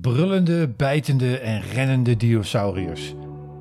Brullende, 0.00 0.68
bijtende 0.68 1.38
en 1.38 1.60
rennende 1.60 2.16
dinosauriërs. 2.16 3.14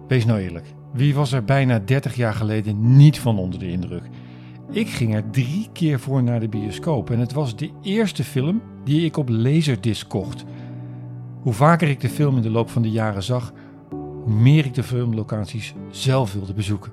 Wees 0.08 0.26
nou 0.26 0.40
eerlijk, 0.40 0.74
wie 0.94 1.16
was 1.16 1.32
er 1.32 1.44
bijna 1.44 1.80
30 1.80 2.16
jaar 2.16 2.34
geleden 2.34 2.96
niet 2.96 3.20
van 3.20 3.38
onder 3.38 3.60
de 3.60 3.72
indruk? 3.72 4.04
Ik 4.72 4.90
ging 4.90 5.16
er 5.16 5.30
drie 5.30 5.70
keer 5.74 6.00
voor 6.00 6.24
naar 6.24 6.40
de 6.40 6.48
bioscoop 6.48 7.10
en 7.10 7.20
het 7.20 7.34
was 7.34 7.56
de 7.56 7.72
eerste 7.82 8.24
film 8.24 8.62
die 8.84 9.06
ik 9.06 9.18
op 9.18 9.30
laserdisc 9.30 10.10
kocht. 10.10 10.44
Hoe 11.42 11.54
vaker 11.54 11.88
ik 11.88 12.00
de 12.00 12.10
film 12.10 12.36
in 12.36 12.42
de 12.42 12.50
loop 12.50 12.70
van 12.70 12.82
de 12.82 12.92
jaren 12.92 13.24
zag, 13.24 13.54
hoe 13.90 14.34
meer 14.34 14.66
ik 14.66 14.74
de 14.74 14.84
filmlocaties 14.84 15.74
zelf 15.92 16.34
wilde 16.34 16.54
bezoeken. 16.54 16.92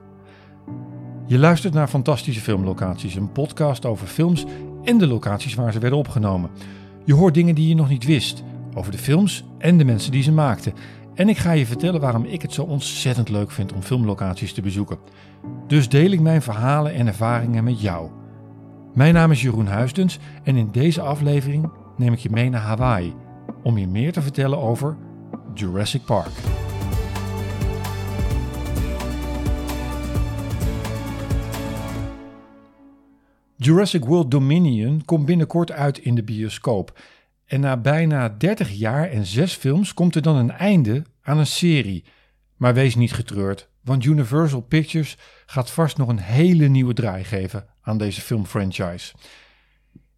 Je 1.26 1.38
luistert 1.38 1.74
naar 1.74 1.88
Fantastische 1.88 2.40
Filmlocaties, 2.40 3.14
een 3.14 3.32
podcast 3.32 3.86
over 3.86 4.06
films 4.06 4.44
en 4.84 4.98
de 4.98 5.06
locaties 5.06 5.54
waar 5.54 5.72
ze 5.72 5.78
werden 5.78 5.98
opgenomen. 5.98 6.50
Je 7.04 7.14
hoort 7.14 7.34
dingen 7.34 7.54
die 7.54 7.68
je 7.68 7.74
nog 7.74 7.88
niet 7.88 8.04
wist 8.04 8.44
over 8.74 8.92
de 8.92 8.98
films 8.98 9.44
en 9.58 9.78
de 9.78 9.84
mensen 9.84 10.12
die 10.12 10.22
ze 10.22 10.32
maakten. 10.32 10.72
En 11.14 11.28
ik 11.28 11.38
ga 11.38 11.52
je 11.52 11.66
vertellen 11.66 12.00
waarom 12.00 12.24
ik 12.24 12.42
het 12.42 12.52
zo 12.52 12.62
ontzettend 12.62 13.28
leuk 13.28 13.50
vind 13.50 13.72
om 13.72 13.82
filmlocaties 13.82 14.52
te 14.52 14.62
bezoeken. 14.62 14.98
Dus 15.66 15.88
deel 15.88 16.10
ik 16.10 16.20
mijn 16.20 16.42
verhalen 16.42 16.94
en 16.94 17.06
ervaringen 17.06 17.64
met 17.64 17.80
jou. 17.80 18.10
Mijn 18.94 19.14
naam 19.14 19.30
is 19.30 19.42
Jeroen 19.42 19.66
Huisdens 19.66 20.18
en 20.42 20.56
in 20.56 20.68
deze 20.72 21.00
aflevering 21.00 21.70
neem 21.96 22.12
ik 22.12 22.18
je 22.18 22.30
mee 22.30 22.50
naar 22.50 22.60
Hawaii 22.60 23.14
om 23.62 23.78
je 23.78 23.88
meer 23.88 24.12
te 24.12 24.22
vertellen 24.22 24.58
over 24.58 24.96
Jurassic 25.54 26.04
Park. 26.04 26.32
Jurassic 33.56 34.04
World 34.04 34.30
Dominion 34.30 35.04
komt 35.04 35.26
binnenkort 35.26 35.72
uit 35.72 35.98
in 35.98 36.14
de 36.14 36.22
bioscoop. 36.22 36.98
En 37.50 37.60
na 37.60 37.76
bijna 37.76 38.28
30 38.28 38.70
jaar 38.70 39.10
en 39.10 39.26
6 39.26 39.54
films 39.54 39.94
komt 39.94 40.14
er 40.14 40.22
dan 40.22 40.36
een 40.36 40.50
einde 40.50 41.02
aan 41.22 41.38
een 41.38 41.46
serie. 41.46 42.04
Maar 42.56 42.74
wees 42.74 42.94
niet 42.94 43.12
getreurd, 43.12 43.68
want 43.82 44.04
Universal 44.04 44.60
Pictures 44.60 45.16
gaat 45.46 45.70
vast 45.70 45.96
nog 45.96 46.08
een 46.08 46.18
hele 46.18 46.66
nieuwe 46.66 46.92
draai 46.92 47.24
geven 47.24 47.66
aan 47.82 47.98
deze 47.98 48.20
filmfranchise. 48.20 49.14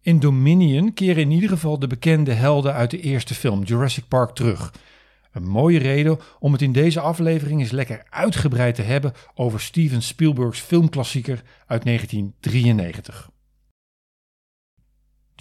In 0.01 0.19
Dominion 0.19 0.93
keren 0.93 1.21
in 1.21 1.31
ieder 1.31 1.49
geval 1.49 1.79
de 1.79 1.87
bekende 1.87 2.33
helden 2.33 2.73
uit 2.73 2.91
de 2.91 2.99
eerste 2.99 3.35
film 3.35 3.63
Jurassic 3.63 4.07
Park 4.07 4.35
terug. 4.35 4.73
Een 5.31 5.47
mooie 5.47 5.79
reden 5.79 6.19
om 6.39 6.51
het 6.51 6.61
in 6.61 6.71
deze 6.71 6.99
aflevering 6.99 7.59
eens 7.59 7.71
lekker 7.71 8.05
uitgebreid 8.09 8.75
te 8.75 8.81
hebben 8.81 9.13
over 9.35 9.61
Steven 9.61 10.01
Spielberg's 10.01 10.59
filmklassieker 10.59 11.41
uit 11.67 11.83
1993. 11.83 13.31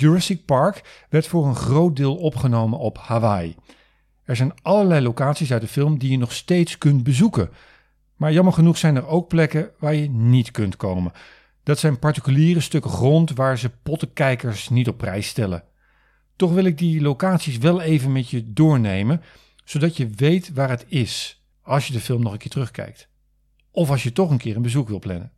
Jurassic 0.03 0.45
Park 0.45 1.07
werd 1.09 1.27
voor 1.27 1.47
een 1.47 1.55
groot 1.55 1.97
deel 1.97 2.17
opgenomen 2.17 2.79
op 2.79 2.99
Hawaii. 2.99 3.57
Er 4.25 4.37
zijn 4.37 4.55
allerlei 4.63 5.01
locaties 5.01 5.53
uit 5.53 5.61
de 5.61 5.69
film 5.69 5.99
die 5.99 6.11
je 6.11 6.19
nog 6.19 6.33
steeds 6.33 6.79
kunt 6.79 7.03
bezoeken. 7.03 7.51
Maar 8.17 8.33
jammer 8.33 8.53
genoeg 8.53 8.79
zijn 8.79 8.97
er 8.97 9.07
ook 9.07 9.29
plekken 9.29 9.71
waar 9.79 9.95
je 9.95 10.11
niet 10.11 10.51
kunt 10.51 10.77
komen. 10.77 11.13
Dat 11.63 11.79
zijn 11.79 11.99
particuliere 11.99 12.61
stukken 12.61 12.91
grond 12.91 13.33
waar 13.33 13.59
ze 13.59 13.71
pottenkijkers 13.83 14.69
niet 14.69 14.89
op 14.89 14.99
prijs 14.99 15.29
stellen. 15.29 15.65
Toch 16.37 16.53
wil 16.53 16.65
ik 16.65 16.79
die 16.79 17.01
locaties 17.01 17.59
wel 17.59 17.81
even 17.81 18.13
met 18.13 18.31
je 18.31 18.53
doornemen, 18.53 19.23
zodat 19.65 19.97
je 19.97 20.09
weet 20.09 20.53
waar 20.53 20.69
het 20.69 20.85
is 20.89 21.43
als 21.63 21.87
je 21.87 21.93
de 21.93 22.01
film 22.01 22.23
nog 22.23 22.33
een 22.33 22.39
keer 22.39 22.51
terugkijkt. 22.51 23.09
Of 23.71 23.91
als 23.91 24.03
je 24.03 24.13
toch 24.13 24.31
een 24.31 24.39
keer 24.39 24.57
een 24.57 24.63
bezoek 24.63 24.89
wil 24.89 24.99
plannen. 24.99 25.33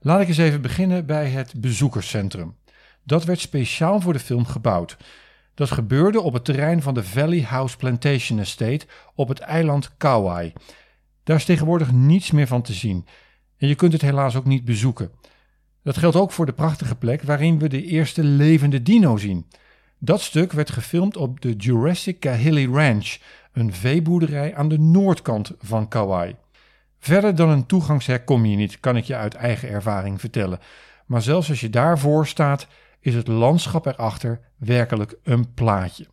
Laat 0.00 0.20
ik 0.20 0.28
eens 0.28 0.38
even 0.38 0.62
beginnen 0.62 1.06
bij 1.06 1.28
het 1.28 1.60
bezoekerscentrum. 1.60 2.56
Dat 3.04 3.24
werd 3.24 3.40
speciaal 3.40 4.00
voor 4.00 4.12
de 4.12 4.18
film 4.18 4.46
gebouwd. 4.46 4.96
Dat 5.54 5.70
gebeurde 5.70 6.20
op 6.20 6.32
het 6.32 6.44
terrein 6.44 6.82
van 6.82 6.94
de 6.94 7.04
Valley 7.04 7.40
House 7.40 7.76
Plantation 7.76 8.38
Estate 8.38 8.86
op 9.14 9.28
het 9.28 9.38
eiland 9.38 9.96
Kauai. 9.96 10.52
Daar 11.22 11.36
is 11.36 11.44
tegenwoordig 11.44 11.92
niets 11.92 12.30
meer 12.30 12.46
van 12.46 12.62
te 12.62 12.72
zien 12.72 13.06
en 13.56 13.68
je 13.68 13.74
kunt 13.74 13.92
het 13.92 14.02
helaas 14.02 14.36
ook 14.36 14.44
niet 14.44 14.64
bezoeken. 14.64 15.10
Dat 15.82 15.96
geldt 15.96 16.16
ook 16.16 16.32
voor 16.32 16.46
de 16.46 16.52
prachtige 16.52 16.94
plek 16.94 17.22
waarin 17.22 17.58
we 17.58 17.68
de 17.68 17.84
eerste 17.84 18.24
levende 18.24 18.82
dino 18.82 19.16
zien. 19.16 19.46
Dat 19.98 20.20
stuk 20.20 20.52
werd 20.52 20.70
gefilmd 20.70 21.16
op 21.16 21.40
de 21.40 21.52
Jurassic 21.52 22.20
Kahili 22.20 22.66
Ranch, 22.66 23.16
een 23.52 23.72
veeboerderij 23.72 24.54
aan 24.54 24.68
de 24.68 24.78
noordkant 24.78 25.52
van 25.58 25.88
Kauai. 25.88 26.36
Verder 26.98 27.34
dan 27.34 27.48
een 27.48 27.66
toegangshek 27.66 28.24
kom 28.24 28.44
je 28.44 28.56
niet, 28.56 28.80
kan 28.80 28.96
ik 28.96 29.04
je 29.04 29.16
uit 29.16 29.34
eigen 29.34 29.68
ervaring 29.68 30.20
vertellen. 30.20 30.58
Maar 31.06 31.22
zelfs 31.22 31.48
als 31.48 31.60
je 31.60 31.70
daarvoor 31.70 32.26
staat, 32.26 32.66
is 33.04 33.14
het 33.14 33.28
landschap 33.28 33.86
erachter 33.86 34.40
werkelijk 34.56 35.16
een 35.22 35.54
plaatje. 35.54 36.06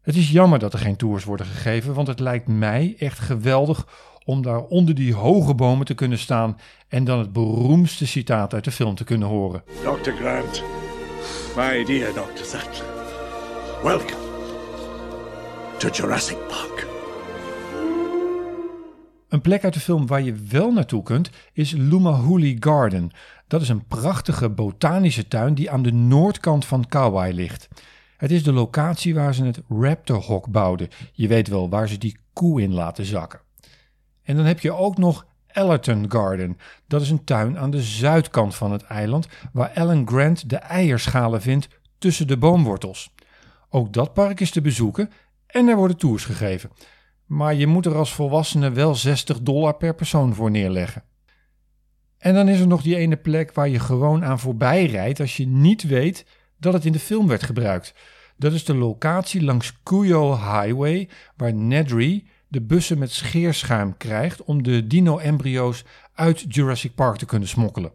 Het 0.00 0.16
is 0.16 0.30
jammer 0.30 0.58
dat 0.58 0.72
er 0.72 0.78
geen 0.78 0.96
tours 0.96 1.24
worden 1.24 1.46
gegeven, 1.46 1.94
want 1.94 2.06
het 2.06 2.20
lijkt 2.20 2.48
mij 2.48 2.94
echt 2.98 3.18
geweldig 3.18 3.86
om 4.24 4.42
daar 4.42 4.60
onder 4.60 4.94
die 4.94 5.14
hoge 5.14 5.54
bomen 5.54 5.86
te 5.86 5.94
kunnen 5.94 6.18
staan 6.18 6.58
en 6.88 7.04
dan 7.04 7.18
het 7.18 7.32
beroemdste 7.32 8.06
citaat 8.06 8.54
uit 8.54 8.64
de 8.64 8.70
film 8.70 8.94
te 8.94 9.04
kunnen 9.04 9.28
horen. 9.28 9.62
Dr. 9.82 10.10
Grant, 10.10 10.62
my 11.56 11.84
dear 11.84 12.12
Dr. 12.12 12.44
Sattler, 12.44 12.86
welcome 13.82 14.22
to 15.78 15.88
Jurassic 15.88 16.38
Park. 16.48 16.93
Een 19.34 19.40
plek 19.40 19.64
uit 19.64 19.74
de 19.74 19.80
film 19.80 20.06
waar 20.06 20.22
je 20.22 20.34
wel 20.34 20.72
naartoe 20.72 21.02
kunt 21.02 21.30
is 21.52 21.72
Lumahuli 21.72 22.56
Garden. 22.60 23.10
Dat 23.46 23.60
is 23.60 23.68
een 23.68 23.86
prachtige 23.86 24.48
botanische 24.48 25.28
tuin 25.28 25.54
die 25.54 25.70
aan 25.70 25.82
de 25.82 25.92
noordkant 25.92 26.64
van 26.64 26.86
Kauai 26.88 27.34
ligt. 27.34 27.68
Het 28.16 28.30
is 28.30 28.42
de 28.42 28.52
locatie 28.52 29.14
waar 29.14 29.34
ze 29.34 29.44
het 29.44 29.60
Raptor 29.68 30.24
Hawk 30.26 30.50
bouwden. 30.50 30.88
Je 31.12 31.28
weet 31.28 31.48
wel, 31.48 31.68
waar 31.68 31.88
ze 31.88 31.98
die 31.98 32.16
koe 32.32 32.62
in 32.62 32.74
laten 32.74 33.04
zakken. 33.04 33.40
En 34.22 34.36
dan 34.36 34.44
heb 34.44 34.60
je 34.60 34.72
ook 34.72 34.98
nog 34.98 35.26
Ellerton 35.46 36.04
Garden. 36.08 36.58
Dat 36.86 37.00
is 37.00 37.10
een 37.10 37.24
tuin 37.24 37.58
aan 37.58 37.70
de 37.70 37.82
zuidkant 37.82 38.54
van 38.54 38.72
het 38.72 38.82
eiland 38.82 39.28
waar 39.52 39.72
Alan 39.74 40.08
Grant 40.08 40.50
de 40.50 40.56
eierschalen 40.56 41.42
vindt 41.42 41.68
tussen 41.98 42.26
de 42.26 42.36
boomwortels. 42.36 43.10
Ook 43.68 43.92
dat 43.92 44.12
park 44.12 44.40
is 44.40 44.50
te 44.50 44.60
bezoeken 44.60 45.10
en 45.46 45.68
er 45.68 45.76
worden 45.76 45.96
tours 45.96 46.24
gegeven. 46.24 46.70
Maar 47.26 47.54
je 47.54 47.66
moet 47.66 47.86
er 47.86 47.94
als 47.94 48.12
volwassene 48.12 48.70
wel 48.70 48.94
60 48.94 49.40
dollar 49.40 49.74
per 49.74 49.94
persoon 49.94 50.34
voor 50.34 50.50
neerleggen. 50.50 51.02
En 52.18 52.34
dan 52.34 52.48
is 52.48 52.60
er 52.60 52.66
nog 52.66 52.82
die 52.82 52.96
ene 52.96 53.16
plek 53.16 53.52
waar 53.52 53.68
je 53.68 53.78
gewoon 53.78 54.24
aan 54.24 54.38
voorbij 54.38 54.86
rijdt 54.86 55.20
als 55.20 55.36
je 55.36 55.46
niet 55.46 55.82
weet 55.82 56.26
dat 56.58 56.72
het 56.72 56.84
in 56.84 56.92
de 56.92 56.98
film 56.98 57.26
werd 57.26 57.42
gebruikt. 57.42 57.94
Dat 58.36 58.52
is 58.52 58.64
de 58.64 58.74
locatie 58.74 59.42
langs 59.42 59.82
Cuyo 59.82 60.36
Highway 60.36 61.08
waar 61.36 61.54
Nedry 61.54 62.24
de 62.48 62.60
bussen 62.60 62.98
met 62.98 63.12
scheerschuim 63.12 63.96
krijgt 63.96 64.44
om 64.44 64.62
de 64.62 64.86
dino-embryo's 64.86 65.84
uit 66.14 66.44
Jurassic 66.48 66.94
Park 66.94 67.16
te 67.16 67.26
kunnen 67.26 67.48
smokkelen. 67.48 67.92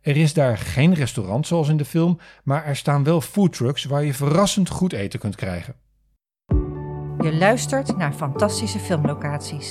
Er 0.00 0.16
is 0.16 0.32
daar 0.32 0.58
geen 0.58 0.94
restaurant 0.94 1.46
zoals 1.46 1.68
in 1.68 1.76
de 1.76 1.84
film, 1.84 2.18
maar 2.44 2.64
er 2.64 2.76
staan 2.76 3.04
wel 3.04 3.20
foodtrucks 3.20 3.84
waar 3.84 4.04
je 4.04 4.14
verrassend 4.14 4.68
goed 4.68 4.92
eten 4.92 5.20
kunt 5.20 5.36
krijgen. 5.36 5.74
Je 7.22 7.34
luistert 7.34 7.96
naar 7.96 8.12
fantastische 8.12 8.78
filmlocaties. 8.78 9.70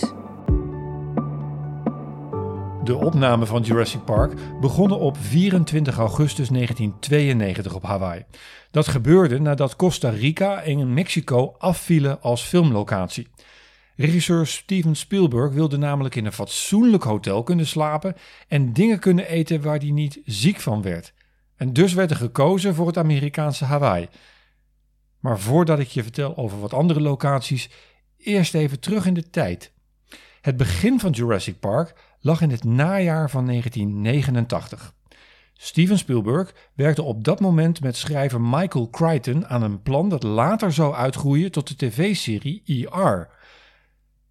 De 2.84 2.96
opname 2.96 3.46
van 3.46 3.62
Jurassic 3.62 4.04
Park 4.06 4.34
begonnen 4.62 5.00
op 5.00 5.18
24 5.18 5.98
augustus 5.98 6.50
1992 6.50 7.76
op 7.76 7.84
Hawaii. 7.84 8.26
Dat 8.72 8.88
gebeurde 8.88 9.40
nadat 9.40 9.76
Costa 9.76 10.10
Rica 10.10 10.62
en 10.62 10.94
Mexico 10.94 11.56
afvielen 11.58 12.22
als 12.22 12.42
filmlocatie. 12.42 13.28
Regisseur 13.96 14.48
Steven 14.48 14.96
Spielberg 14.96 15.54
wilde 15.54 15.78
namelijk 15.78 16.16
in 16.16 16.26
een 16.26 16.32
fatsoenlijk 16.32 17.04
hotel 17.04 17.44
kunnen 17.44 17.68
slapen 17.68 18.16
en 18.48 18.74
dingen 18.74 19.00
kunnen 19.00 19.28
eten 19.28 19.62
waar 19.62 19.78
hij 19.78 19.92
niet 19.92 20.22
ziek 20.26 20.60
van 20.60 20.82
werd. 20.82 21.14
En 21.56 21.74
dus 21.74 21.94
werd 21.94 22.12
er 22.12 22.18
gekozen 22.18 22.76
voor 22.76 22.88
het 22.88 22.98
Amerikaanse 22.98 23.66
Hawaii. 23.66 24.08
Maar 25.22 25.40
voordat 25.40 25.80
ik 25.80 25.88
je 25.88 26.04
vertel 26.04 26.38
over 26.38 26.60
wat 26.60 26.74
andere 26.74 27.02
locaties, 27.02 27.70
eerst 28.18 28.54
even 28.54 28.80
terug 28.80 29.06
in 29.06 29.14
de 29.14 29.30
tijd. 29.30 29.72
Het 30.42 30.58
begin 30.58 31.00
van 31.00 31.12
Jurassic 31.12 31.60
Park 31.60 31.96
lag 32.20 32.42
in 32.42 32.50
het 32.50 32.64
najaar 32.64 33.30
van 33.30 33.46
1989. 33.46 34.94
Steven 35.54 35.98
Spielberg 35.98 36.54
werkte 36.74 37.02
op 37.02 37.24
dat 37.24 37.40
moment 37.40 37.82
met 37.82 37.96
schrijver 37.96 38.42
Michael 38.42 38.90
Crichton 38.90 39.48
aan 39.48 39.62
een 39.62 39.82
plan 39.82 40.10
dat 40.10 40.24
later 40.24 40.74
zou 40.74 40.94
uitgroeien 40.94 41.52
tot 41.52 41.68
de 41.68 41.76
tv-serie 41.76 42.90
ER. 42.90 43.30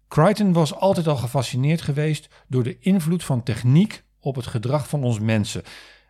Crichton 0.07 0.53
was 0.53 0.75
altijd 0.75 1.07
al 1.07 1.15
gefascineerd 1.15 1.81
geweest 1.81 2.29
door 2.47 2.63
de 2.63 2.79
invloed 2.79 3.23
van 3.23 3.43
techniek 3.43 4.03
op 4.19 4.35
het 4.35 4.47
gedrag 4.47 4.87
van 4.87 5.03
ons 5.03 5.19
mensen. 5.19 5.63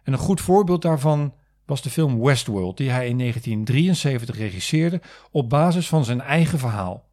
En 0.03 0.13
een 0.13 0.19
goed 0.19 0.41
voorbeeld 0.41 0.81
daarvan 0.81 1.33
was 1.71 1.81
de 1.81 1.89
film 1.89 2.21
Westworld, 2.21 2.77
die 2.77 2.89
hij 2.89 3.07
in 3.07 3.17
1973 3.17 4.37
regisseerde 4.37 5.01
op 5.31 5.49
basis 5.49 5.87
van 5.87 6.05
zijn 6.05 6.21
eigen 6.21 6.59
verhaal. 6.59 7.09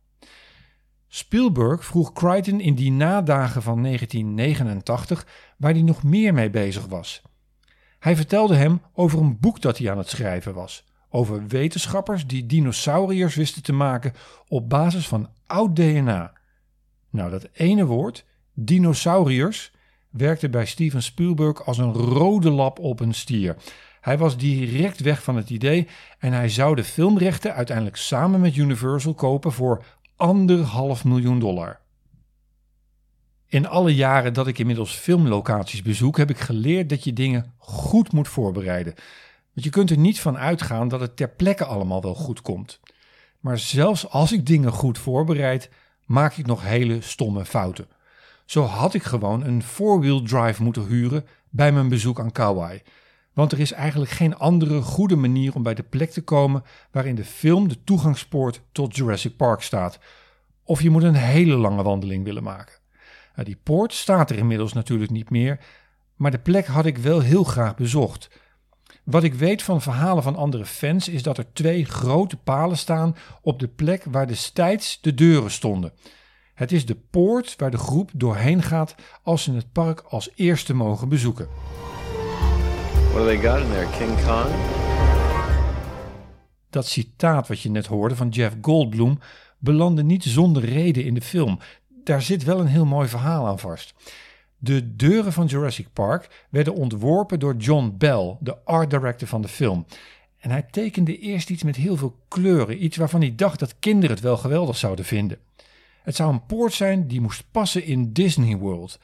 Spielberg 1.08 1.84
vroeg 1.84 2.12
Crichton 2.12 2.60
in 2.60 2.74
die 2.74 2.92
nadagen 2.92 3.62
van 3.62 3.82
1989 3.82 5.26
waar 5.56 5.72
hij 5.72 5.82
nog 5.82 6.02
meer 6.02 6.34
mee 6.34 6.50
bezig 6.50 6.86
was. 6.86 7.22
Hij 7.98 8.16
vertelde 8.16 8.54
hem 8.54 8.80
over 8.92 9.18
een 9.20 9.38
boek 9.40 9.60
dat 9.60 9.78
hij 9.78 9.90
aan 9.90 9.98
het 9.98 10.08
schrijven 10.08 10.54
was, 10.54 10.84
over 11.10 11.46
wetenschappers 11.46 12.26
die 12.26 12.46
dinosauriërs 12.46 13.34
wisten 13.34 13.62
te 13.62 13.72
maken 13.72 14.12
op 14.48 14.68
basis 14.68 15.08
van 15.08 15.28
oud 15.46 15.76
DNA. 15.76 16.32
Nou, 17.10 17.30
dat 17.30 17.48
ene 17.52 17.84
woord, 17.84 18.24
dinosauriërs, 18.54 19.72
werkte 20.10 20.48
bij 20.48 20.66
Steven 20.66 21.02
Spielberg 21.02 21.66
als 21.66 21.78
een 21.78 21.92
rode 21.92 22.50
lap 22.50 22.78
op 22.78 23.00
een 23.00 23.14
stier. 23.14 23.56
Hij 24.00 24.18
was 24.18 24.36
direct 24.36 25.00
weg 25.00 25.22
van 25.22 25.36
het 25.36 25.50
idee 25.50 25.88
en 26.18 26.32
hij 26.32 26.48
zou 26.48 26.74
de 26.74 26.84
filmrechten 26.84 27.54
uiteindelijk 27.54 27.96
samen 27.96 28.40
met 28.40 28.56
Universal 28.56 29.14
kopen 29.14 29.52
voor 29.52 29.84
anderhalf 30.16 31.04
miljoen 31.04 31.38
dollar. 31.38 31.80
In 33.46 33.66
alle 33.66 33.94
jaren 33.94 34.32
dat 34.32 34.46
ik 34.46 34.58
inmiddels 34.58 34.94
filmlocaties 34.94 35.82
bezoek, 35.82 36.16
heb 36.16 36.30
ik 36.30 36.38
geleerd 36.38 36.88
dat 36.88 37.04
je 37.04 37.12
dingen 37.12 37.52
goed 37.58 38.12
moet 38.12 38.28
voorbereiden. 38.28 38.94
Want 39.54 39.66
je 39.66 39.70
kunt 39.70 39.90
er 39.90 39.98
niet 39.98 40.20
van 40.20 40.38
uitgaan 40.38 40.88
dat 40.88 41.00
het 41.00 41.16
ter 41.16 41.30
plekke 41.30 41.64
allemaal 41.64 42.02
wel 42.02 42.14
goed 42.14 42.40
komt. 42.40 42.80
Maar 43.40 43.58
zelfs 43.58 44.08
als 44.08 44.32
ik 44.32 44.46
dingen 44.46 44.72
goed 44.72 44.98
voorbereid, 44.98 45.70
maak 46.04 46.36
ik 46.36 46.46
nog 46.46 46.62
hele 46.62 47.00
stomme 47.00 47.44
fouten. 47.44 47.88
Zo 48.44 48.62
had 48.62 48.94
ik 48.94 49.02
gewoon 49.02 49.44
een 49.44 49.62
four-wheel 49.62 50.22
drive 50.22 50.62
moeten 50.62 50.86
huren 50.86 51.26
bij 51.48 51.72
mijn 51.72 51.88
bezoek 51.88 52.20
aan 52.20 52.32
Kauai. 52.32 52.82
Want 53.38 53.52
er 53.52 53.60
is 53.60 53.72
eigenlijk 53.72 54.10
geen 54.10 54.36
andere 54.36 54.80
goede 54.80 55.16
manier 55.16 55.54
om 55.54 55.62
bij 55.62 55.74
de 55.74 55.82
plek 55.82 56.10
te 56.10 56.22
komen 56.22 56.62
waarin 56.90 57.14
de 57.14 57.24
film 57.24 57.68
de 57.68 57.84
toegangspoort 57.84 58.62
tot 58.72 58.96
Jurassic 58.96 59.36
Park 59.36 59.62
staat. 59.62 59.98
Of 60.64 60.82
je 60.82 60.90
moet 60.90 61.02
een 61.02 61.14
hele 61.14 61.56
lange 61.56 61.82
wandeling 61.82 62.24
willen 62.24 62.42
maken. 62.42 62.74
Nou, 63.34 63.46
die 63.46 63.60
poort 63.62 63.92
staat 63.92 64.30
er 64.30 64.38
inmiddels 64.38 64.72
natuurlijk 64.72 65.10
niet 65.10 65.30
meer, 65.30 65.58
maar 66.16 66.30
de 66.30 66.38
plek 66.38 66.66
had 66.66 66.86
ik 66.86 66.98
wel 66.98 67.20
heel 67.20 67.44
graag 67.44 67.76
bezocht. 67.76 68.30
Wat 69.04 69.22
ik 69.22 69.34
weet 69.34 69.62
van 69.62 69.82
verhalen 69.82 70.22
van 70.22 70.36
andere 70.36 70.66
fans 70.66 71.08
is 71.08 71.22
dat 71.22 71.38
er 71.38 71.52
twee 71.52 71.84
grote 71.84 72.36
palen 72.36 72.78
staan 72.78 73.16
op 73.42 73.58
de 73.58 73.68
plek 73.68 74.04
waar 74.10 74.26
destijds 74.26 75.00
de 75.00 75.14
deuren 75.14 75.50
stonden. 75.50 75.92
Het 76.54 76.72
is 76.72 76.86
de 76.86 76.96
poort 77.10 77.54
waar 77.56 77.70
de 77.70 77.78
groep 77.78 78.10
doorheen 78.14 78.62
gaat 78.62 78.94
als 79.22 79.42
ze 79.42 79.52
het 79.52 79.72
park 79.72 80.00
als 80.00 80.30
eerste 80.34 80.74
mogen 80.74 81.08
bezoeken. 81.08 81.48
What 83.12 83.20
do 83.20 83.24
they 83.24 83.50
got 83.50 83.60
in 83.60 83.70
there? 83.70 83.86
King 83.98 84.24
Kong? 84.26 84.48
Dat 86.70 86.86
citaat 86.86 87.48
wat 87.48 87.60
je 87.60 87.70
net 87.70 87.86
hoorde 87.86 88.16
van 88.16 88.28
Jeff 88.28 88.56
Goldblum 88.60 89.18
belandde 89.58 90.02
niet 90.02 90.24
zonder 90.24 90.64
reden 90.64 91.04
in 91.04 91.14
de 91.14 91.20
film. 91.20 91.58
Daar 92.04 92.22
zit 92.22 92.44
wel 92.44 92.60
een 92.60 92.66
heel 92.66 92.84
mooi 92.84 93.08
verhaal 93.08 93.46
aan 93.46 93.58
vast. 93.58 93.94
De 94.58 94.96
deuren 94.96 95.32
van 95.32 95.46
Jurassic 95.46 95.86
Park 95.92 96.46
werden 96.50 96.74
ontworpen 96.74 97.38
door 97.38 97.56
John 97.56 97.94
Bell, 97.98 98.36
de 98.40 98.56
art 98.64 98.90
director 98.90 99.28
van 99.28 99.42
de 99.42 99.48
film. 99.48 99.86
En 100.38 100.50
hij 100.50 100.62
tekende 100.70 101.18
eerst 101.18 101.50
iets 101.50 101.62
met 101.62 101.76
heel 101.76 101.96
veel 101.96 102.16
kleuren, 102.28 102.84
iets 102.84 102.96
waarvan 102.96 103.20
hij 103.20 103.34
dacht 103.34 103.58
dat 103.58 103.78
kinderen 103.78 104.10
het 104.10 104.24
wel 104.24 104.36
geweldig 104.36 104.76
zouden 104.76 105.04
vinden. 105.04 105.38
Het 106.02 106.16
zou 106.16 106.32
een 106.32 106.46
poort 106.46 106.72
zijn 106.72 107.06
die 107.06 107.20
moest 107.20 107.44
passen 107.50 107.84
in 107.84 108.12
Disney 108.12 108.56
World. 108.56 108.98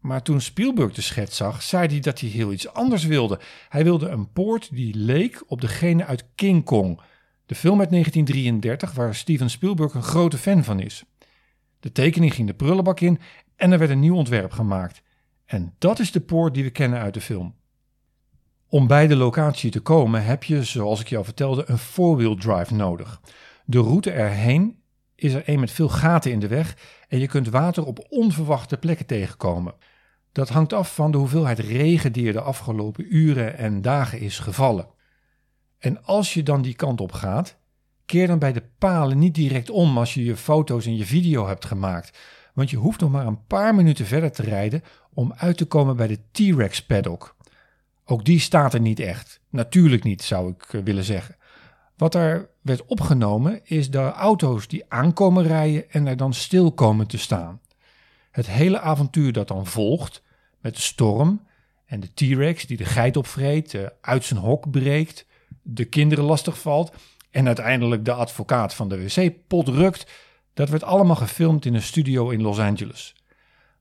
Maar 0.00 0.22
toen 0.22 0.40
Spielberg 0.40 0.92
de 0.92 1.00
schets 1.00 1.36
zag, 1.36 1.62
zei 1.62 1.86
hij 1.86 2.00
dat 2.00 2.20
hij 2.20 2.28
heel 2.28 2.52
iets 2.52 2.72
anders 2.72 3.04
wilde. 3.04 3.40
Hij 3.68 3.84
wilde 3.84 4.08
een 4.08 4.32
poort 4.32 4.74
die 4.74 4.94
leek 4.94 5.42
op 5.46 5.60
degene 5.60 6.04
uit 6.04 6.24
King 6.34 6.64
Kong, 6.64 7.00
de 7.46 7.54
film 7.54 7.80
uit 7.80 7.90
1933 7.90 8.92
waar 8.92 9.14
Steven 9.14 9.50
Spielberg 9.50 9.94
een 9.94 10.02
grote 10.02 10.38
fan 10.38 10.64
van 10.64 10.80
is. 10.80 11.04
De 11.80 11.92
tekening 11.92 12.34
ging 12.34 12.46
de 12.46 12.54
prullenbak 12.54 13.00
in 13.00 13.18
en 13.56 13.72
er 13.72 13.78
werd 13.78 13.90
een 13.90 14.00
nieuw 14.00 14.16
ontwerp 14.16 14.52
gemaakt. 14.52 15.02
En 15.44 15.74
dat 15.78 15.98
is 15.98 16.12
de 16.12 16.20
poort 16.20 16.54
die 16.54 16.64
we 16.64 16.70
kennen 16.70 17.00
uit 17.00 17.14
de 17.14 17.20
film. 17.20 17.54
Om 18.68 18.86
bij 18.86 19.06
de 19.06 19.16
locatie 19.16 19.70
te 19.70 19.80
komen 19.80 20.24
heb 20.24 20.44
je, 20.44 20.64
zoals 20.64 21.00
ik 21.00 21.08
je 21.08 21.16
al 21.16 21.24
vertelde, 21.24 21.64
een 21.66 21.78
four-wheel 21.78 22.36
drive 22.36 22.74
nodig. 22.74 23.20
De 23.64 23.78
route 23.78 24.10
erheen 24.10 24.82
is 25.14 25.32
er 25.32 25.42
een 25.46 25.60
met 25.60 25.70
veel 25.70 25.88
gaten 25.88 26.30
in 26.30 26.40
de 26.40 26.48
weg 26.48 26.76
en 27.08 27.18
je 27.18 27.26
kunt 27.26 27.48
water 27.48 27.84
op 27.86 28.06
onverwachte 28.08 28.76
plekken 28.76 29.06
tegenkomen. 29.06 29.74
Dat 30.32 30.48
hangt 30.48 30.72
af 30.72 30.94
van 30.94 31.10
de 31.10 31.18
hoeveelheid 31.18 31.58
regen 31.58 32.12
die 32.12 32.26
er 32.26 32.32
de 32.32 32.40
afgelopen 32.40 33.16
uren 33.16 33.56
en 33.56 33.82
dagen 33.82 34.20
is 34.20 34.38
gevallen. 34.38 34.88
En 35.78 36.04
als 36.04 36.34
je 36.34 36.42
dan 36.42 36.62
die 36.62 36.74
kant 36.74 37.00
op 37.00 37.12
gaat, 37.12 37.58
keer 38.06 38.26
dan 38.26 38.38
bij 38.38 38.52
de 38.52 38.62
palen 38.78 39.18
niet 39.18 39.34
direct 39.34 39.70
om 39.70 39.98
als 39.98 40.14
je 40.14 40.24
je 40.24 40.36
foto's 40.36 40.86
en 40.86 40.96
je 40.96 41.06
video 41.06 41.46
hebt 41.46 41.64
gemaakt. 41.64 42.18
Want 42.54 42.70
je 42.70 42.76
hoeft 42.76 43.00
nog 43.00 43.10
maar 43.10 43.26
een 43.26 43.46
paar 43.46 43.74
minuten 43.74 44.06
verder 44.06 44.32
te 44.32 44.42
rijden 44.42 44.82
om 45.14 45.32
uit 45.36 45.56
te 45.56 45.64
komen 45.64 45.96
bij 45.96 46.06
de 46.06 46.18
T-Rex 46.30 46.86
paddock. 46.86 47.36
Ook 48.04 48.24
die 48.24 48.40
staat 48.40 48.74
er 48.74 48.80
niet 48.80 49.00
echt. 49.00 49.40
Natuurlijk 49.50 50.04
niet, 50.04 50.22
zou 50.22 50.50
ik 50.50 50.62
eh, 50.72 50.80
willen 50.82 51.04
zeggen. 51.04 51.36
Wat 51.96 52.14
er 52.14 52.50
werd 52.62 52.86
opgenomen 52.86 53.60
is 53.64 53.90
de 53.90 53.98
auto's 53.98 54.68
die 54.68 54.84
aankomen 54.88 55.42
rijden 55.42 55.90
en 55.90 56.06
er 56.06 56.16
dan 56.16 56.34
stil 56.34 56.72
komen 56.72 57.06
te 57.06 57.18
staan. 57.18 57.60
Het 58.30 58.46
hele 58.46 58.80
avontuur 58.80 59.32
dat 59.32 59.48
dan 59.48 59.66
volgt, 59.66 60.22
met 60.60 60.74
de 60.74 60.80
storm 60.80 61.46
en 61.84 62.00
de 62.00 62.14
T-Rex 62.14 62.66
die 62.66 62.76
de 62.76 62.84
geit 62.84 63.16
opvreet, 63.16 63.78
uit 64.00 64.24
zijn 64.24 64.40
hok 64.40 64.70
breekt, 64.70 65.26
de 65.62 65.84
kinderen 65.84 66.24
lastig 66.24 66.60
valt 66.60 66.92
en 67.30 67.46
uiteindelijk 67.46 68.04
de 68.04 68.12
advocaat 68.12 68.74
van 68.74 68.88
de 68.88 69.02
wc-pot 69.02 69.68
rukt, 69.68 70.10
dat 70.54 70.68
werd 70.68 70.84
allemaal 70.84 71.16
gefilmd 71.16 71.64
in 71.64 71.74
een 71.74 71.82
studio 71.82 72.30
in 72.30 72.42
Los 72.42 72.58
Angeles. 72.58 73.14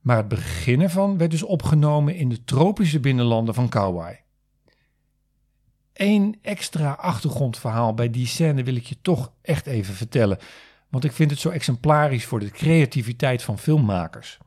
Maar 0.01 0.17
het 0.17 0.27
begin 0.27 0.81
ervan 0.81 1.17
werd 1.17 1.31
dus 1.31 1.43
opgenomen 1.43 2.15
in 2.15 2.29
de 2.29 2.43
tropische 2.43 2.99
binnenlanden 2.99 3.53
van 3.53 3.69
Kauai. 3.69 4.17
Eén 5.93 6.39
extra 6.41 6.91
achtergrondverhaal 6.91 7.93
bij 7.93 8.09
die 8.09 8.27
scène 8.27 8.63
wil 8.63 8.75
ik 8.75 8.85
je 8.85 9.01
toch 9.01 9.31
echt 9.41 9.65
even 9.65 9.93
vertellen, 9.93 10.37
want 10.89 11.03
ik 11.03 11.12
vind 11.12 11.31
het 11.31 11.39
zo 11.39 11.50
exemplarisch 11.50 12.25
voor 12.25 12.39
de 12.39 12.50
creativiteit 12.50 13.44
van 13.44 13.59
filmmakers. 13.59 14.38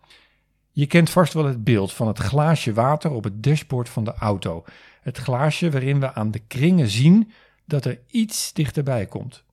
Je 0.70 0.86
kent 0.86 1.10
vast 1.10 1.32
wel 1.32 1.44
het 1.44 1.64
beeld 1.64 1.92
van 1.92 2.06
het 2.06 2.18
glaasje 2.18 2.72
water 2.72 3.10
op 3.10 3.24
het 3.24 3.42
dashboard 3.42 3.88
van 3.88 4.04
de 4.04 4.14
auto. 4.14 4.64
Het 5.00 5.18
glaasje 5.18 5.70
waarin 5.70 6.00
we 6.00 6.14
aan 6.14 6.30
de 6.30 6.38
kringen 6.38 6.88
zien 6.88 7.32
dat 7.64 7.84
er 7.84 8.00
iets 8.06 8.52
dichterbij 8.52 9.06
komt. 9.06 9.44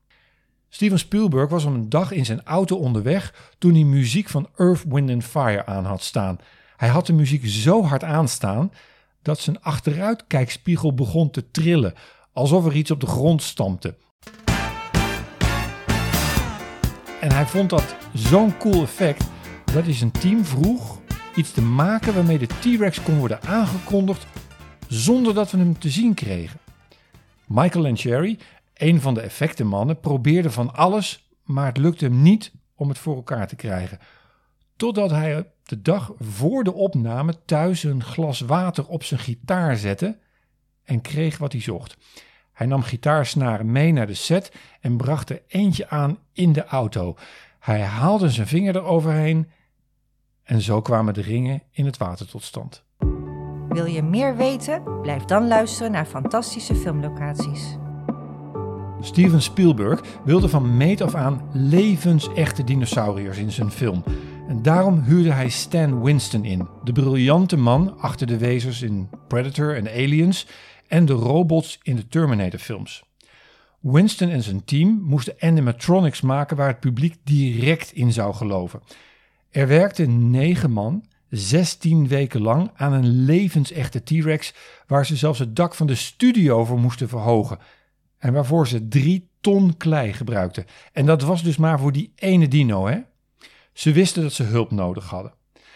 Steven 0.69 1.00
Spielberg 1.00 1.50
was 1.50 1.65
om 1.65 1.74
een 1.74 1.89
dag 1.89 2.12
in 2.12 2.25
zijn 2.25 2.44
auto 2.44 2.75
onderweg 2.75 3.51
toen 3.57 3.74
hij 3.74 3.83
muziek 3.83 4.30
van 4.30 4.50
Earth, 4.56 4.83
Wind 4.88 5.09
and 5.09 5.24
Fire 5.24 5.65
aan 5.65 5.85
had 5.85 6.03
staan. 6.03 6.38
Hij 6.77 6.89
had 6.89 7.06
de 7.06 7.13
muziek 7.13 7.47
zo 7.47 7.83
hard 7.83 8.03
aanstaan 8.03 8.71
dat 9.21 9.39
zijn 9.39 9.62
achteruitkijkspiegel 9.62 10.94
begon 10.94 11.30
te 11.31 11.51
trillen, 11.51 11.94
alsof 12.33 12.65
er 12.65 12.75
iets 12.75 12.92
op 12.92 13.00
de 13.00 13.07
grond 13.07 13.42
stampte. 13.42 13.95
En 17.19 17.31
hij 17.31 17.45
vond 17.45 17.69
dat 17.69 17.95
zo'n 18.13 18.57
cool 18.57 18.81
effect 18.81 19.28
dat 19.73 19.83
hij 19.83 19.94
zijn 19.94 20.11
team 20.11 20.45
vroeg 20.45 20.99
iets 21.35 21.52
te 21.52 21.61
maken 21.61 22.14
waarmee 22.14 22.38
de 22.38 22.47
T-Rex 22.47 23.02
kon 23.02 23.18
worden 23.18 23.42
aangekondigd 23.42 24.26
zonder 24.88 25.33
dat 25.33 25.52
we 25.52 25.57
hem 25.57 25.80
te 25.80 25.90
zien 25.90 26.14
kregen. 26.14 26.59
Michael 27.47 27.83
Lancheri, 27.83 28.40
een 28.73 29.02
van 29.02 29.14
de 29.14 29.21
effectenmannen, 29.21 29.99
probeerde 29.99 30.52
van 30.52 30.73
alles, 30.73 31.30
maar 31.44 31.66
het 31.66 31.78
lukte 31.78 32.06
hem 32.06 32.21
niet 32.21 32.52
om 32.76 32.90
het 32.90 32.97
voor 32.97 33.16
elkaar 33.16 33.47
te 33.47 33.56
krijgen. 33.56 33.99
Totdat 34.76 35.09
hij 35.09 35.52
de 35.64 35.81
dag 35.81 36.11
voor 36.19 36.64
de 36.64 36.73
opname 36.73 37.33
thuis 37.45 37.83
een 37.83 38.04
glas 38.04 38.40
water 38.40 38.88
op 38.88 39.04
zijn 39.04 39.19
gitaar 39.19 39.78
zette 39.78 40.18
en 40.83 41.02
kreeg 41.02 41.38
wat 41.38 41.52
hij 41.52 41.61
zocht. 41.61 41.97
Hij 42.59 42.68
nam 42.68 42.81
gitaarsnaren 42.81 43.71
mee 43.71 43.92
naar 43.92 44.07
de 44.07 44.13
set 44.13 44.51
en 44.81 44.97
bracht 44.97 45.30
er 45.30 45.42
eentje 45.47 45.89
aan 45.89 46.18
in 46.33 46.54
de 46.54 46.66
auto. 46.66 47.16
Hij 47.59 47.81
haalde 47.81 48.30
zijn 48.30 48.47
vinger 48.47 48.75
eroverheen 48.75 49.49
en 50.44 50.61
zo 50.61 50.81
kwamen 50.81 51.13
de 51.13 51.21
ringen 51.21 51.61
in 51.71 51.85
het 51.85 51.97
water 51.97 52.28
tot 52.28 52.44
stand. 52.44 52.83
Wil 53.69 53.85
je 53.85 54.04
meer 54.04 54.35
weten? 54.35 55.01
Blijf 55.01 55.23
dan 55.23 55.47
luisteren 55.47 55.92
naar 55.92 56.06
fantastische 56.06 56.75
filmlocaties. 56.75 57.78
Steven 59.01 59.42
Spielberg 59.42 60.01
wilde 60.23 60.49
van 60.49 60.78
meet 60.78 61.01
af 61.01 61.16
aan 61.16 61.49
levensechte 61.54 62.63
dinosauriërs 62.63 63.37
in 63.37 63.51
zijn 63.51 63.71
film. 63.71 64.04
En 64.49 64.61
daarom 64.61 64.99
huurde 64.99 65.31
hij 65.31 65.49
Stan 65.49 66.03
Winston 66.03 66.45
in, 66.45 66.68
de 66.83 66.91
briljante 66.91 67.57
man 67.57 67.99
achter 67.99 68.27
de 68.27 68.37
wezers 68.37 68.81
in 68.81 69.09
Predator 69.27 69.75
en 69.75 69.87
Aliens 69.87 70.47
en 70.87 71.06
de 71.06 71.13
robots 71.13 71.79
in 71.81 71.95
de 71.95 72.07
Terminator-films. 72.07 73.03
Winston 73.79 74.29
en 74.29 74.44
zijn 74.44 74.63
team 74.63 75.01
moesten 75.01 75.35
animatronics 75.39 76.21
maken 76.21 76.57
waar 76.57 76.68
het 76.68 76.79
publiek 76.79 77.15
direct 77.23 77.91
in 77.91 78.13
zou 78.13 78.33
geloven. 78.33 78.81
Er 79.49 79.68
werkten 79.68 80.31
negen 80.31 80.71
man 80.71 81.06
16 81.29 82.07
weken 82.07 82.41
lang 82.41 82.71
aan 82.75 82.94
een 82.94 83.07
levensechte 83.07 84.03
T-Rex 84.03 84.53
waar 84.87 85.06
ze 85.06 85.15
zelfs 85.15 85.39
het 85.39 85.56
dak 85.56 85.75
van 85.75 85.87
de 85.87 85.95
studio 85.95 86.65
voor 86.65 86.79
moesten 86.79 87.09
verhogen. 87.09 87.59
En 88.18 88.33
waarvoor 88.33 88.68
ze 88.68 88.87
drie 88.87 89.29
ton 89.41 89.77
klei 89.77 90.13
gebruikten. 90.13 90.65
En 90.94 91.06
dat 91.06 91.21
was 91.21 91.44
dus 91.44 91.57
maar 91.57 91.79
voor 91.79 91.91
die 91.91 92.11
ene 92.15 92.47
dino, 92.47 92.87
hè? 92.87 92.99
Ze 93.80 93.92
wisten 93.92 94.21
dat 94.21 94.33
ze 94.33 94.44
hulp 94.44 94.71
nodig 94.71 95.09
hadden. 95.09 95.33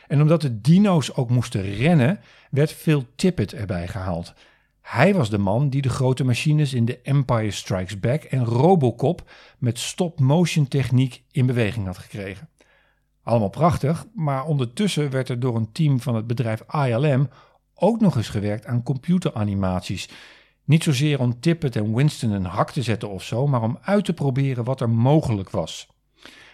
En 0.07 0.21
omdat 0.21 0.41
de 0.41 0.61
dino's 0.61 1.15
ook 1.15 1.29
moesten 1.29 1.61
rennen, 1.61 2.19
werd 2.51 2.71
Phil 2.71 3.05
Tippett 3.15 3.53
erbij 3.53 3.87
gehaald. 3.87 4.33
Hij 4.81 5.13
was 5.13 5.29
de 5.29 5.37
man 5.37 5.69
die 5.69 5.81
de 5.81 5.89
grote 5.89 6.23
machines 6.23 6.73
in 6.73 6.85
The 6.85 6.99
Empire 7.03 7.51
Strikes 7.51 7.99
Back 7.99 8.23
en 8.23 8.45
Robocop 8.45 9.31
met 9.57 9.79
stop-motion 9.79 10.67
techniek 10.67 11.23
in 11.31 11.45
beweging 11.45 11.85
had 11.85 11.97
gekregen. 11.97 12.49
Allemaal 13.21 13.49
prachtig, 13.49 14.05
maar 14.13 14.45
ondertussen 14.45 15.09
werd 15.09 15.29
er 15.29 15.39
door 15.39 15.55
een 15.55 15.71
team 15.71 15.99
van 15.99 16.15
het 16.15 16.27
bedrijf 16.27 16.61
ILM 16.71 17.29
ook 17.73 17.99
nog 17.99 18.15
eens 18.15 18.29
gewerkt 18.29 18.65
aan 18.65 18.83
computeranimaties. 18.83 20.09
Niet 20.63 20.83
zozeer 20.83 21.19
om 21.19 21.39
Tippett 21.39 21.75
en 21.75 21.95
Winston 21.95 22.31
een 22.31 22.45
hak 22.45 22.71
te 22.71 22.81
zetten 22.81 23.09
of 23.09 23.23
zo, 23.23 23.47
maar 23.47 23.61
om 23.61 23.77
uit 23.81 24.05
te 24.05 24.13
proberen 24.13 24.63
wat 24.63 24.81
er 24.81 24.89
mogelijk 24.89 25.49
was. 25.49 25.92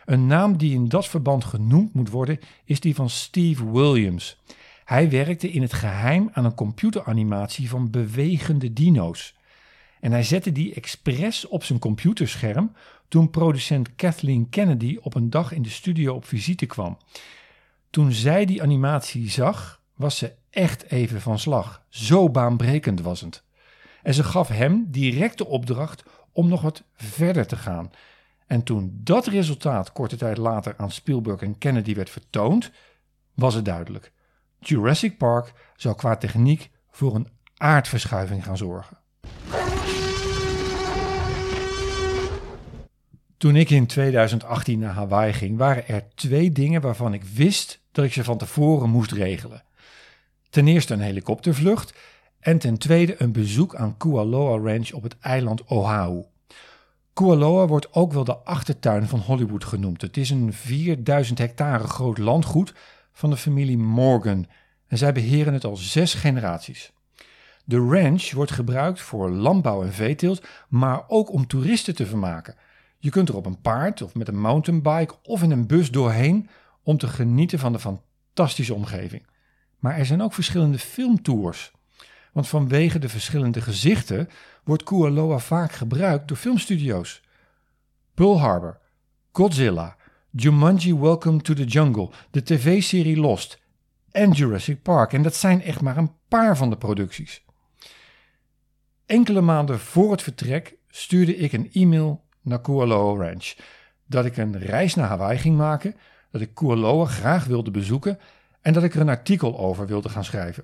Een 0.09 0.27
naam 0.27 0.57
die 0.57 0.73
in 0.73 0.87
dat 0.87 1.07
verband 1.07 1.43
genoemd 1.43 1.93
moet 1.93 2.09
worden 2.09 2.39
is 2.65 2.79
die 2.79 2.95
van 2.95 3.09
Steve 3.09 3.71
Williams. 3.71 4.37
Hij 4.85 5.09
werkte 5.09 5.51
in 5.51 5.61
het 5.61 5.73
geheim 5.73 6.29
aan 6.33 6.45
een 6.45 6.55
computeranimatie 6.55 7.69
van 7.69 7.89
bewegende 7.89 8.73
dino's. 8.73 9.35
En 9.99 10.11
hij 10.11 10.23
zette 10.23 10.51
die 10.51 10.73
expres 10.73 11.47
op 11.47 11.63
zijn 11.63 11.79
computerscherm 11.79 12.71
toen 13.07 13.29
producent 13.29 13.95
Kathleen 13.95 14.49
Kennedy 14.49 14.97
op 15.01 15.15
een 15.15 15.29
dag 15.29 15.51
in 15.51 15.61
de 15.61 15.69
studio 15.69 16.13
op 16.13 16.25
visite 16.25 16.65
kwam. 16.65 16.97
Toen 17.89 18.11
zij 18.11 18.45
die 18.45 18.61
animatie 18.61 19.29
zag, 19.29 19.81
was 19.95 20.17
ze 20.17 20.33
echt 20.49 20.83
even 20.83 21.21
van 21.21 21.39
slag. 21.39 21.83
Zo 21.89 22.29
baanbrekend 22.29 23.01
was 23.01 23.21
het. 23.21 23.43
En 24.03 24.13
ze 24.13 24.23
gaf 24.23 24.47
hem 24.47 24.85
direct 24.87 25.37
de 25.37 25.45
opdracht 25.45 26.03
om 26.31 26.47
nog 26.47 26.61
wat 26.61 26.83
verder 26.95 27.47
te 27.47 27.55
gaan. 27.55 27.91
En 28.49 28.63
toen 28.63 28.99
dat 29.03 29.27
resultaat 29.27 29.91
korte 29.91 30.15
tijd 30.15 30.37
later 30.37 30.73
aan 30.77 30.91
Spielberg 30.91 31.41
en 31.41 31.57
Kennedy 31.57 31.95
werd 31.95 32.09
vertoond, 32.09 32.71
was 33.33 33.53
het 33.53 33.65
duidelijk. 33.65 34.11
Jurassic 34.59 35.17
Park 35.17 35.53
zou 35.75 35.95
qua 35.95 36.15
techniek 36.17 36.69
voor 36.91 37.15
een 37.15 37.27
aardverschuiving 37.57 38.43
gaan 38.43 38.57
zorgen. 38.57 38.97
Toen 43.37 43.55
ik 43.55 43.69
in 43.69 43.87
2018 43.87 44.79
naar 44.79 44.93
Hawaii 44.93 45.33
ging, 45.33 45.57
waren 45.57 45.87
er 45.87 46.03
twee 46.15 46.51
dingen 46.51 46.81
waarvan 46.81 47.13
ik 47.13 47.23
wist 47.23 47.81
dat 47.91 48.05
ik 48.05 48.13
ze 48.13 48.23
van 48.23 48.37
tevoren 48.37 48.89
moest 48.89 49.11
regelen. 49.11 49.63
Ten 50.49 50.67
eerste 50.67 50.93
een 50.93 51.01
helikoptervlucht 51.01 51.93
en 52.39 52.57
ten 52.57 52.77
tweede 52.77 53.15
een 53.17 53.31
bezoek 53.31 53.75
aan 53.75 53.97
Kualoa 53.97 54.71
Ranch 54.71 54.91
op 54.91 55.03
het 55.03 55.19
eiland 55.19 55.63
Oahu. 55.65 56.23
Kualoa 57.19 57.67
wordt 57.67 57.93
ook 57.93 58.13
wel 58.13 58.23
de 58.23 58.37
achtertuin 58.37 59.07
van 59.07 59.19
Hollywood 59.19 59.63
genoemd. 59.63 60.01
Het 60.01 60.17
is 60.17 60.29
een 60.29 60.53
4000 60.53 61.37
hectare 61.37 61.87
groot 61.87 62.17
landgoed 62.17 62.73
van 63.11 63.29
de 63.29 63.37
familie 63.37 63.77
Morgan 63.77 64.47
en 64.87 64.97
zij 64.97 65.13
beheren 65.13 65.53
het 65.53 65.63
al 65.63 65.75
zes 65.75 66.13
generaties. 66.13 66.91
De 67.65 67.77
ranch 67.77 68.31
wordt 68.31 68.51
gebruikt 68.51 69.01
voor 69.01 69.29
landbouw 69.29 69.83
en 69.83 69.93
veeteelt, 69.93 70.45
maar 70.69 71.03
ook 71.07 71.31
om 71.31 71.47
toeristen 71.47 71.95
te 71.95 72.05
vermaken. 72.05 72.55
Je 72.97 73.09
kunt 73.09 73.29
er 73.29 73.35
op 73.35 73.45
een 73.45 73.61
paard 73.61 74.01
of 74.01 74.15
met 74.15 74.27
een 74.27 74.41
mountainbike 74.41 75.15
of 75.23 75.43
in 75.43 75.51
een 75.51 75.67
bus 75.67 75.91
doorheen 75.91 76.49
om 76.83 76.97
te 76.97 77.07
genieten 77.07 77.59
van 77.59 77.73
de 77.73 77.79
fantastische 77.79 78.73
omgeving. 78.73 79.27
Maar 79.79 79.97
er 79.97 80.05
zijn 80.05 80.21
ook 80.21 80.33
verschillende 80.33 80.79
filmtours. 80.79 81.71
Want 82.31 82.47
vanwege 82.47 82.99
de 82.99 83.09
verschillende 83.09 83.61
gezichten 83.61 84.29
wordt 84.63 84.83
Kualoa 84.83 85.37
vaak 85.39 85.71
gebruikt 85.71 86.27
door 86.27 86.37
filmstudio's. 86.37 87.21
Pearl 88.13 88.39
Harbor, 88.39 88.79
Godzilla, 89.31 89.95
Jumanji 90.31 90.95
Welcome 90.95 91.41
to 91.41 91.53
the 91.53 91.63
Jungle, 91.63 92.09
de 92.31 92.43
tv-serie 92.43 93.17
Lost 93.17 93.59
en 94.11 94.31
Jurassic 94.31 94.81
Park. 94.81 95.13
En 95.13 95.21
dat 95.21 95.35
zijn 95.35 95.61
echt 95.61 95.81
maar 95.81 95.97
een 95.97 96.11
paar 96.27 96.57
van 96.57 96.69
de 96.69 96.77
producties. 96.77 97.45
Enkele 99.05 99.41
maanden 99.41 99.79
voor 99.79 100.11
het 100.11 100.21
vertrek 100.21 100.77
stuurde 100.87 101.35
ik 101.35 101.53
een 101.53 101.71
e-mail 101.71 102.23
naar 102.41 102.61
Kualoa 102.61 103.25
Ranch 103.25 103.53
dat 104.05 104.25
ik 104.25 104.37
een 104.37 104.59
reis 104.59 104.95
naar 104.95 105.07
Hawaii 105.07 105.37
ging 105.37 105.57
maken, 105.57 105.95
dat 106.31 106.41
ik 106.41 106.53
Kualoa 106.53 107.05
graag 107.05 107.45
wilde 107.45 107.71
bezoeken 107.71 108.19
en 108.61 108.73
dat 108.73 108.83
ik 108.83 108.93
er 108.93 109.01
een 109.01 109.09
artikel 109.09 109.59
over 109.59 109.87
wilde 109.87 110.09
gaan 110.09 110.23
schrijven. 110.23 110.63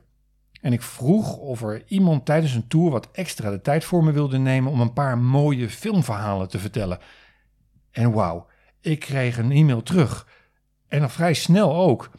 En 0.65 0.74
ik 0.74 0.81
vroeg 0.81 1.38
of 1.38 1.62
er 1.62 1.84
iemand 1.88 2.25
tijdens 2.25 2.53
een 2.53 2.67
tour 2.67 2.91
wat 2.91 3.12
extra 3.12 3.50
de 3.50 3.62
tijd 3.62 3.84
voor 3.84 4.03
me 4.03 4.12
wilde 4.12 4.38
nemen 4.38 4.72
om 4.72 4.81
een 4.81 4.93
paar 4.93 5.17
mooie 5.17 5.69
filmverhalen 5.69 6.50
te 6.50 6.60
vertellen. 6.60 7.00
En 7.91 8.12
wauw, 8.12 8.48
ik 8.81 9.00
kreeg 9.00 9.38
een 9.38 9.51
e-mail 9.51 9.84
terug. 9.84 10.27
En 10.88 11.00
dan 11.00 11.10
vrij 11.10 11.34
snel 11.34 11.75
ook. 11.75 12.12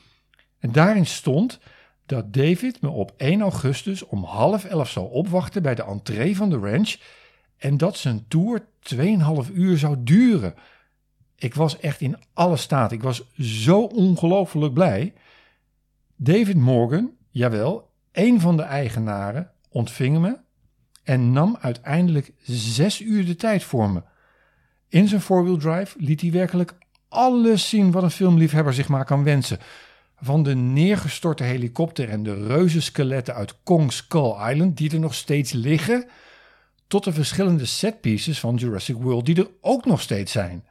En 0.59 0.73
daarin 0.73 1.07
stond 1.07 1.61
dat 2.05 2.33
David 2.33 2.81
me 2.81 2.89
op 2.89 3.13
1 3.17 3.41
augustus 3.41 4.07
om 4.07 4.25
half 4.25 4.65
elf 4.65 4.91
zou 4.91 5.11
opwachten 5.11 5.63
bij 5.63 5.75
de 5.75 5.85
entree 5.85 6.37
van 6.37 6.51
de 6.51 6.59
ranch 6.59 6.97
en 7.57 7.77
dat 7.77 7.97
zijn 7.97 8.25
tour 8.29 8.67
2,5 8.95 9.53
uur 9.53 9.79
zou 9.79 9.97
duren. 9.99 10.55
Ik 11.37 11.55
was 11.55 11.79
echt 11.79 12.01
in 12.01 12.19
alle 12.33 12.57
staat. 12.57 12.93
Ik 12.93 13.03
was 13.03 13.25
zo 13.39 13.81
ongelooflijk 13.81 14.75
blij. 14.75 15.15
David 16.17 16.57
Morgan, 16.57 17.11
jawel, 17.31 17.95
een 18.17 18.41
van 18.41 18.57
de 18.57 18.63
eigenaren, 18.63 19.51
ontving 19.71 20.19
me 20.19 20.37
en 21.03 21.33
nam 21.33 21.57
uiteindelijk 21.61 22.33
zes 22.45 23.01
uur 23.01 23.27
de 23.27 23.37
tijd 23.37 23.65
voor 23.65 23.91
me. 23.91 24.03
In 24.89 25.09
zijn 25.09 25.21
four-wheel 25.21 25.57
drive 25.57 25.97
liet 25.99 26.21
hij 26.21 26.31
werkelijk 26.31 26.75
alles 27.09 27.69
zien 27.69 27.91
wat 27.91 28.03
een 28.03 28.11
filmliefhebber 28.11 28.75
zich 28.75 28.89
maar 28.89 29.05
kan 29.05 29.25
wensen. 29.25 29.59
Van 30.21 30.43
de 30.43 30.55
neergestorte 30.55 31.43
helikopter 31.43 32.09
en 32.09 32.23
de 32.23 32.47
reuzenskeletten 32.47 33.35
uit 33.35 33.63
Kong 33.63 33.93
Skull 33.93 34.51
Island, 34.51 34.77
die 34.77 34.91
er 34.91 35.01
nog 35.01 35.15
steeds 35.15 35.53
liggen, 35.53 36.09
tot 36.87 37.05
de 37.05 37.13
verschillende 37.13 37.67
setpieces 37.67 38.41
van 38.41 38.55
Jurassic 38.55 38.97
World, 38.97 39.27
die 39.27 39.37
er 39.37 39.51
ook 39.61 39.85
nog 39.85 40.01
steeds 40.01 40.33
zijn. 40.33 40.67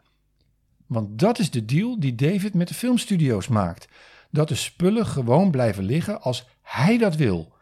Want 0.86 1.20
dat 1.20 1.40
is 1.40 1.52
de 1.52 1.66
deal 1.66 2.00
die 2.00 2.16
David 2.16 2.54
met 2.54 2.68
de 2.68 2.74
filmstudio's 2.74 3.48
maakt: 3.48 3.88
dat 4.32 4.48
de 4.48 4.56
spullen 4.56 5.06
gewoon 5.06 5.52
blijven 5.52 5.84
liggen 5.84 6.22
als 6.22 6.48
hij 6.66 6.98
dat 6.98 7.16
wil. 7.16 7.54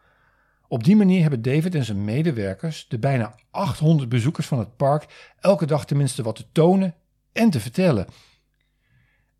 Op 0.68 0.84
die 0.84 0.96
manier 0.96 1.20
hebben 1.20 1.42
David 1.42 1.74
en 1.74 1.84
zijn 1.84 2.04
medewerkers, 2.04 2.88
de 2.88 2.98
bijna 2.98 3.34
800 3.50 4.08
bezoekers 4.08 4.46
van 4.46 4.58
het 4.58 4.76
park, 4.76 5.32
elke 5.40 5.66
dag 5.66 5.86
tenminste 5.86 6.22
wat 6.22 6.36
te 6.36 6.44
tonen 6.52 6.94
en 7.32 7.50
te 7.50 7.60
vertellen. 7.60 8.06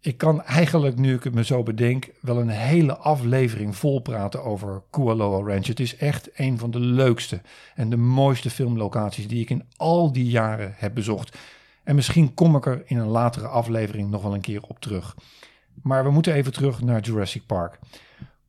Ik 0.00 0.18
kan 0.18 0.42
eigenlijk, 0.42 0.96
nu 0.96 1.14
ik 1.14 1.24
het 1.24 1.34
me 1.34 1.44
zo 1.44 1.62
bedenk, 1.62 2.10
wel 2.20 2.40
een 2.40 2.48
hele 2.48 2.96
aflevering 2.96 3.76
vol 3.76 4.00
praten 4.00 4.44
over 4.44 4.82
Kualoa 4.90 5.52
Ranch. 5.52 5.66
Het 5.66 5.80
is 5.80 5.96
echt 5.96 6.28
een 6.34 6.58
van 6.58 6.70
de 6.70 6.80
leukste 6.80 7.40
en 7.74 7.90
de 7.90 7.96
mooiste 7.96 8.50
filmlocaties 8.50 9.28
die 9.28 9.40
ik 9.40 9.50
in 9.50 9.64
al 9.76 10.12
die 10.12 10.28
jaren 10.28 10.74
heb 10.76 10.94
bezocht. 10.94 11.38
En 11.84 11.94
misschien 11.94 12.34
kom 12.34 12.56
ik 12.56 12.66
er 12.66 12.82
in 12.86 12.98
een 12.98 13.06
latere 13.06 13.46
aflevering 13.46 14.10
nog 14.10 14.22
wel 14.22 14.34
een 14.34 14.40
keer 14.40 14.62
op 14.62 14.80
terug. 14.80 15.16
Maar 15.82 16.04
we 16.04 16.10
moeten 16.10 16.34
even 16.34 16.52
terug 16.52 16.80
naar 16.80 17.00
Jurassic 17.00 17.46
Park. 17.46 17.78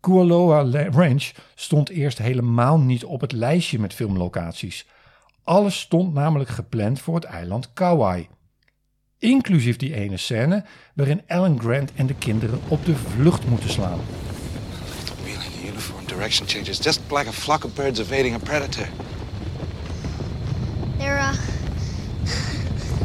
Kualoa 0.06 0.90
Ranch 0.92 1.32
stond 1.56 1.90
eerst 1.90 2.18
helemaal 2.18 2.80
niet 2.80 3.06
op 3.06 3.22
het 3.22 3.32
lijstje 3.32 3.80
met 3.80 3.94
filmlocaties. 3.94 4.86
Alles 5.44 5.80
stond 5.80 6.14
namelijk 6.14 6.50
gepland 6.50 7.00
voor 7.00 7.16
het 7.16 7.24
eiland 7.24 7.74
Kauai. 7.74 8.28
Inclusief 9.18 9.78
die 9.78 9.94
ene 9.94 10.18
scène 10.18 10.66
waarin 10.96 11.22
Alan 11.28 11.60
Grant 11.60 11.94
en 11.94 12.06
de 12.06 12.14
kinderen 12.14 12.60
op 12.68 12.86
de 12.86 12.96
vlucht 12.96 13.48
moeten 13.48 13.70
slaan. 13.70 14.00
Uniform 15.64 16.06
direction 16.06 16.48
changes, 16.48 16.78
just 16.78 17.02
like 17.10 17.28
a 17.28 17.32
flock 17.32 17.64
of 17.64 17.74
birds 17.74 18.00
evading 18.00 18.36
a 18.36 18.40
predator. 18.40 18.88
They're, 20.98 21.18
uh. 21.18 21.34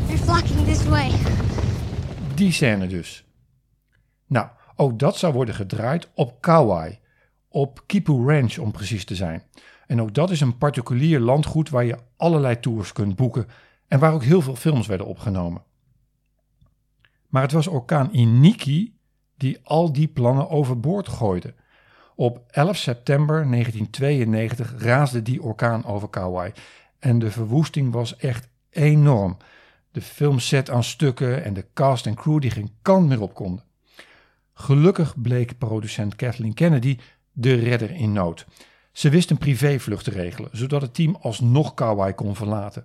They're 0.06 0.18
flocking 0.18 0.64
this 0.66 0.84
way. 0.84 1.10
Die 2.34 2.52
scène 2.52 2.86
dus. 2.86 3.24
Nou, 4.26 4.46
ook 4.80 4.98
dat 4.98 5.16
zou 5.16 5.32
worden 5.32 5.54
gedraaid 5.54 6.08
op 6.14 6.40
Kauai, 6.40 6.98
op 7.48 7.82
Kipu 7.86 8.12
Ranch 8.12 8.58
om 8.58 8.72
precies 8.72 9.04
te 9.04 9.14
zijn. 9.14 9.42
En 9.86 10.00
ook 10.00 10.14
dat 10.14 10.30
is 10.30 10.40
een 10.40 10.58
particulier 10.58 11.20
landgoed 11.20 11.68
waar 11.68 11.84
je 11.84 11.98
allerlei 12.16 12.60
tours 12.60 12.92
kunt 12.92 13.16
boeken 13.16 13.46
en 13.88 13.98
waar 13.98 14.12
ook 14.12 14.22
heel 14.22 14.42
veel 14.42 14.56
films 14.56 14.86
werden 14.86 15.06
opgenomen. 15.06 15.62
Maar 17.28 17.42
het 17.42 17.52
was 17.52 17.66
orkaan 17.66 18.08
Iniki 18.12 18.94
die 19.36 19.58
al 19.62 19.92
die 19.92 20.08
plannen 20.08 20.50
overboord 20.50 21.08
gooide. 21.08 21.54
Op 22.14 22.44
11 22.50 22.76
september 22.76 23.50
1992 23.50 24.74
raasde 24.82 25.22
die 25.22 25.42
orkaan 25.42 25.84
over 25.84 26.08
Kauai 26.08 26.52
en 26.98 27.18
de 27.18 27.30
verwoesting 27.30 27.92
was 27.92 28.16
echt 28.16 28.48
enorm. 28.70 29.36
De 29.90 30.00
filmset 30.00 30.70
aan 30.70 30.84
stukken 30.84 31.44
en 31.44 31.54
de 31.54 31.66
cast 31.74 32.06
en 32.06 32.14
crew 32.14 32.40
die 32.40 32.50
geen 32.50 32.70
kant 32.82 33.08
meer 33.08 33.22
op 33.22 33.34
konden. 33.34 33.68
Gelukkig 34.60 35.20
bleek 35.20 35.58
producent 35.58 36.16
Kathleen 36.16 36.54
Kennedy 36.54 36.98
de 37.32 37.54
redder 37.54 37.90
in 37.90 38.12
nood. 38.12 38.46
Ze 38.92 39.08
wist 39.10 39.30
een 39.30 39.38
privévlucht 39.38 40.04
te 40.04 40.10
regelen, 40.10 40.50
zodat 40.52 40.82
het 40.82 40.94
team 40.94 41.16
alsnog 41.20 41.74
Kauai 41.74 42.14
kon 42.14 42.36
verlaten. 42.36 42.84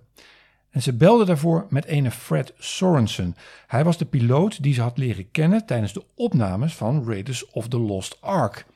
En 0.70 0.82
ze 0.82 0.96
belde 0.96 1.24
daarvoor 1.24 1.66
met 1.68 1.84
ene 1.84 2.10
Fred 2.10 2.52
Sorensen. 2.58 3.36
Hij 3.66 3.84
was 3.84 3.98
de 3.98 4.04
piloot 4.04 4.62
die 4.62 4.74
ze 4.74 4.80
had 4.80 4.98
leren 4.98 5.30
kennen 5.30 5.66
tijdens 5.66 5.92
de 5.92 6.04
opnames 6.14 6.74
van 6.74 7.04
Raiders 7.06 7.50
of 7.50 7.68
the 7.68 7.78
Lost 7.78 8.20
Ark. 8.20 8.66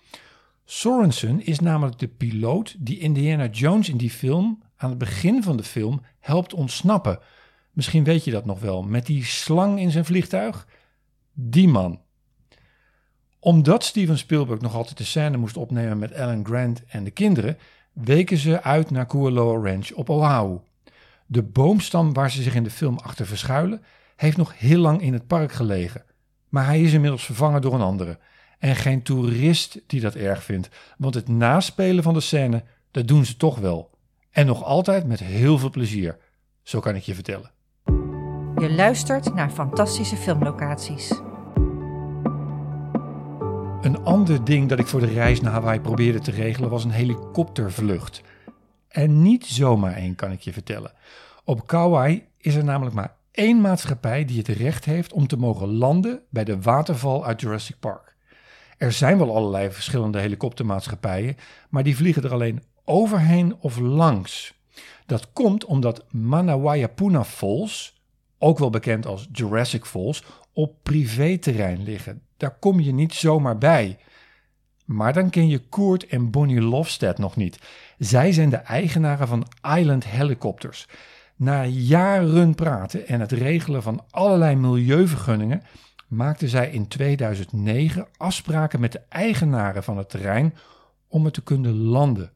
Sorensen 0.64 1.47
is 1.47 1.61
namelijk 1.61 1.99
de 1.99 2.09
piloot 2.09 2.75
die 2.78 2.99
Indiana 2.99 3.47
Jones 3.47 3.88
in 3.88 3.97
die 3.97 4.11
film 4.11 4.62
aan 4.76 4.90
het 4.90 4.99
begin 4.99 5.42
van 5.42 5.57
de 5.57 5.64
film 5.64 6.02
helpt 6.19 6.54
ontsnappen. 6.54 7.19
Misschien 7.73 8.04
weet 8.04 8.25
je 8.25 8.30
dat 8.30 8.45
nog 8.45 8.61
wel, 8.61 8.83
met 8.83 9.07
die 9.07 9.25
slang 9.25 9.78
in 9.78 9.90
zijn 9.90 10.04
vliegtuig. 10.04 10.66
Die 11.33 11.69
man. 11.69 12.00
Omdat 13.40 13.85
Steven 13.85 14.18
Spielberg 14.18 14.61
nog 14.61 14.75
altijd 14.75 14.99
de 14.99 15.04
scène 15.04 15.37
moest 15.37 15.56
opnemen 15.56 15.99
met 15.99 16.14
Alan 16.14 16.47
Grant 16.47 16.82
en 16.88 17.04
de 17.04 17.11
kinderen, 17.11 17.59
weken 17.92 18.37
ze 18.37 18.62
uit 18.62 18.90
naar 18.90 19.06
Kualoa 19.06 19.70
Ranch 19.70 19.90
op 19.92 20.11
Oahu. 20.11 20.59
De 21.26 21.42
boomstam 21.42 22.12
waar 22.12 22.30
ze 22.30 22.42
zich 22.42 22.54
in 22.54 22.62
de 22.62 22.70
film 22.70 22.99
achter 22.99 23.26
verschuilen, 23.26 23.82
heeft 24.16 24.37
nog 24.37 24.59
heel 24.59 24.78
lang 24.78 25.02
in 25.02 25.12
het 25.12 25.26
park 25.26 25.52
gelegen. 25.52 26.04
Maar 26.49 26.64
hij 26.64 26.82
is 26.82 26.92
inmiddels 26.92 27.25
vervangen 27.25 27.61
door 27.61 27.75
een 27.75 27.80
andere. 27.80 28.18
En 28.59 28.76
geen 28.76 29.02
toerist 29.02 29.80
die 29.87 30.00
dat 30.00 30.14
erg 30.14 30.42
vindt, 30.42 30.68
want 30.99 31.14
het 31.14 31.28
naspelen 31.28 32.02
van 32.02 32.14
de 32.14 32.20
scène, 32.20 32.64
dat 32.90 33.09
doen 33.09 33.25
ze 33.25 33.37
toch 33.37 33.59
wel. 33.59 33.90
En 34.30 34.47
nog 34.47 34.64
altijd 34.64 35.06
met 35.06 35.20
heel 35.20 35.59
veel 35.59 35.70
plezier, 35.70 36.16
zo 36.62 36.80
kan 36.80 36.94
ik 36.94 37.02
je 37.02 37.14
vertellen. 37.14 37.50
Je 38.56 38.70
luistert 38.70 39.35
naar 39.35 39.50
fantastische 39.50 40.16
filmlocaties. 40.16 41.30
Een 43.81 44.05
ander 44.05 44.45
ding 44.45 44.69
dat 44.69 44.79
ik 44.79 44.87
voor 44.87 45.01
de 45.01 45.07
reis 45.13 45.41
naar 45.41 45.53
Hawaii 45.53 45.81
probeerde 45.81 46.19
te 46.19 46.31
regelen 46.31 46.71
was 46.71 46.85
een 46.85 46.91
helikoptervlucht. 46.91 48.23
En 48.89 49.23
niet 49.23 49.47
zomaar 49.47 49.93
één, 49.93 50.15
kan 50.15 50.33
ik 50.33 50.41
je 50.41 50.53
vertellen. 50.53 50.93
Op 51.45 51.67
Kauai 51.67 52.25
is 52.39 52.55
er 52.55 52.65
namelijk 52.65 52.95
maar 52.95 53.15
één 53.31 53.61
maatschappij 53.61 54.25
die 54.25 54.39
het 54.39 54.49
recht 54.49 54.85
heeft 54.85 55.13
om 55.13 55.27
te 55.27 55.37
mogen 55.37 55.69
landen 55.69 56.23
bij 56.31 56.45
de 56.45 56.61
waterval 56.61 57.25
uit 57.25 57.41
Jurassic 57.41 57.77
Park. 57.81 58.17
Er 58.79 58.93
zijn 58.93 59.19
wel 59.19 59.37
allerlei 59.37 59.71
verschillende 59.71 60.21
helikoptermaatschappijen, 60.21 61.37
maar 61.69 61.83
die 61.83 61.97
vliegen 61.97 62.23
er 62.23 62.33
alleen 62.33 62.63
overheen 62.85 63.57
of 63.61 63.79
langs. 63.79 64.55
Dat 65.07 65.33
komt 65.33 65.65
omdat 65.65 66.05
Manawayapuna 66.11 67.25
Falls, 67.25 68.03
ook 68.39 68.59
wel 68.59 68.71
bekend 68.71 69.07
als 69.07 69.29
Jurassic 69.33 69.85
Falls, 69.85 70.25
op 70.61 70.75
privéterrein 70.83 71.83
liggen. 71.83 72.23
Daar 72.37 72.59
kom 72.59 72.81
je 72.81 72.93
niet 72.93 73.14
zomaar 73.14 73.59
bij. 73.59 73.99
Maar 74.85 75.12
dan 75.12 75.31
ken 75.31 75.49
je 75.49 75.59
Koert 75.59 76.07
en 76.07 76.31
Bonnie 76.31 76.61
Lofstad 76.61 77.19
nog 77.19 77.37
niet. 77.37 77.59
Zij 77.99 78.33
zijn 78.33 78.50
de 78.50 78.57
eigenaren 78.57 79.29
van 79.29 79.47
Island 79.76 80.05
Helicopters. 80.05 80.88
Na 81.37 81.64
jaren 81.64 82.55
praten 82.55 83.07
en 83.07 83.21
het 83.21 83.33
regelen 83.33 83.83
van 83.83 84.05
allerlei 84.11 84.57
milieuvergunningen 84.57 85.62
maakten 86.09 86.49
zij 86.49 86.71
in 86.71 86.88
2009 86.88 88.07
afspraken 88.17 88.81
met 88.81 88.93
de 88.93 89.02
eigenaren 89.09 89.83
van 89.83 89.99
het 89.99 90.11
terrein 90.11 90.55
om 91.09 91.25
het 91.25 91.35
te 91.35 91.43
kunnen 91.43 91.76
landen. 91.76 92.33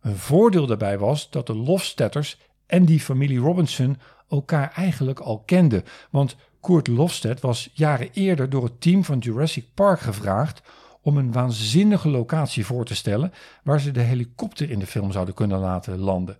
Een 0.00 0.16
voordeel 0.16 0.66
daarbij 0.66 0.98
was 0.98 1.30
dat 1.30 1.46
de 1.46 1.54
Lofstetters 1.54 2.38
en 2.66 2.84
die 2.84 3.00
familie 3.00 3.38
Robinson 3.38 3.98
elkaar 4.28 4.72
eigenlijk 4.74 5.20
al 5.20 5.42
kenden, 5.46 5.84
want 6.10 6.36
Kurt 6.64 6.86
Lofstedt 6.86 7.40
was 7.40 7.70
jaren 7.72 8.10
eerder 8.12 8.50
door 8.50 8.64
het 8.64 8.80
team 8.80 9.04
van 9.04 9.18
Jurassic 9.18 9.66
Park 9.74 10.00
gevraagd 10.00 10.62
om 11.00 11.16
een 11.16 11.32
waanzinnige 11.32 12.08
locatie 12.08 12.66
voor 12.66 12.84
te 12.84 12.94
stellen 12.94 13.32
waar 13.62 13.80
ze 13.80 13.90
de 13.90 14.00
helikopter 14.00 14.70
in 14.70 14.78
de 14.78 14.86
film 14.86 15.12
zouden 15.12 15.34
kunnen 15.34 15.58
laten 15.58 15.98
landen. 15.98 16.38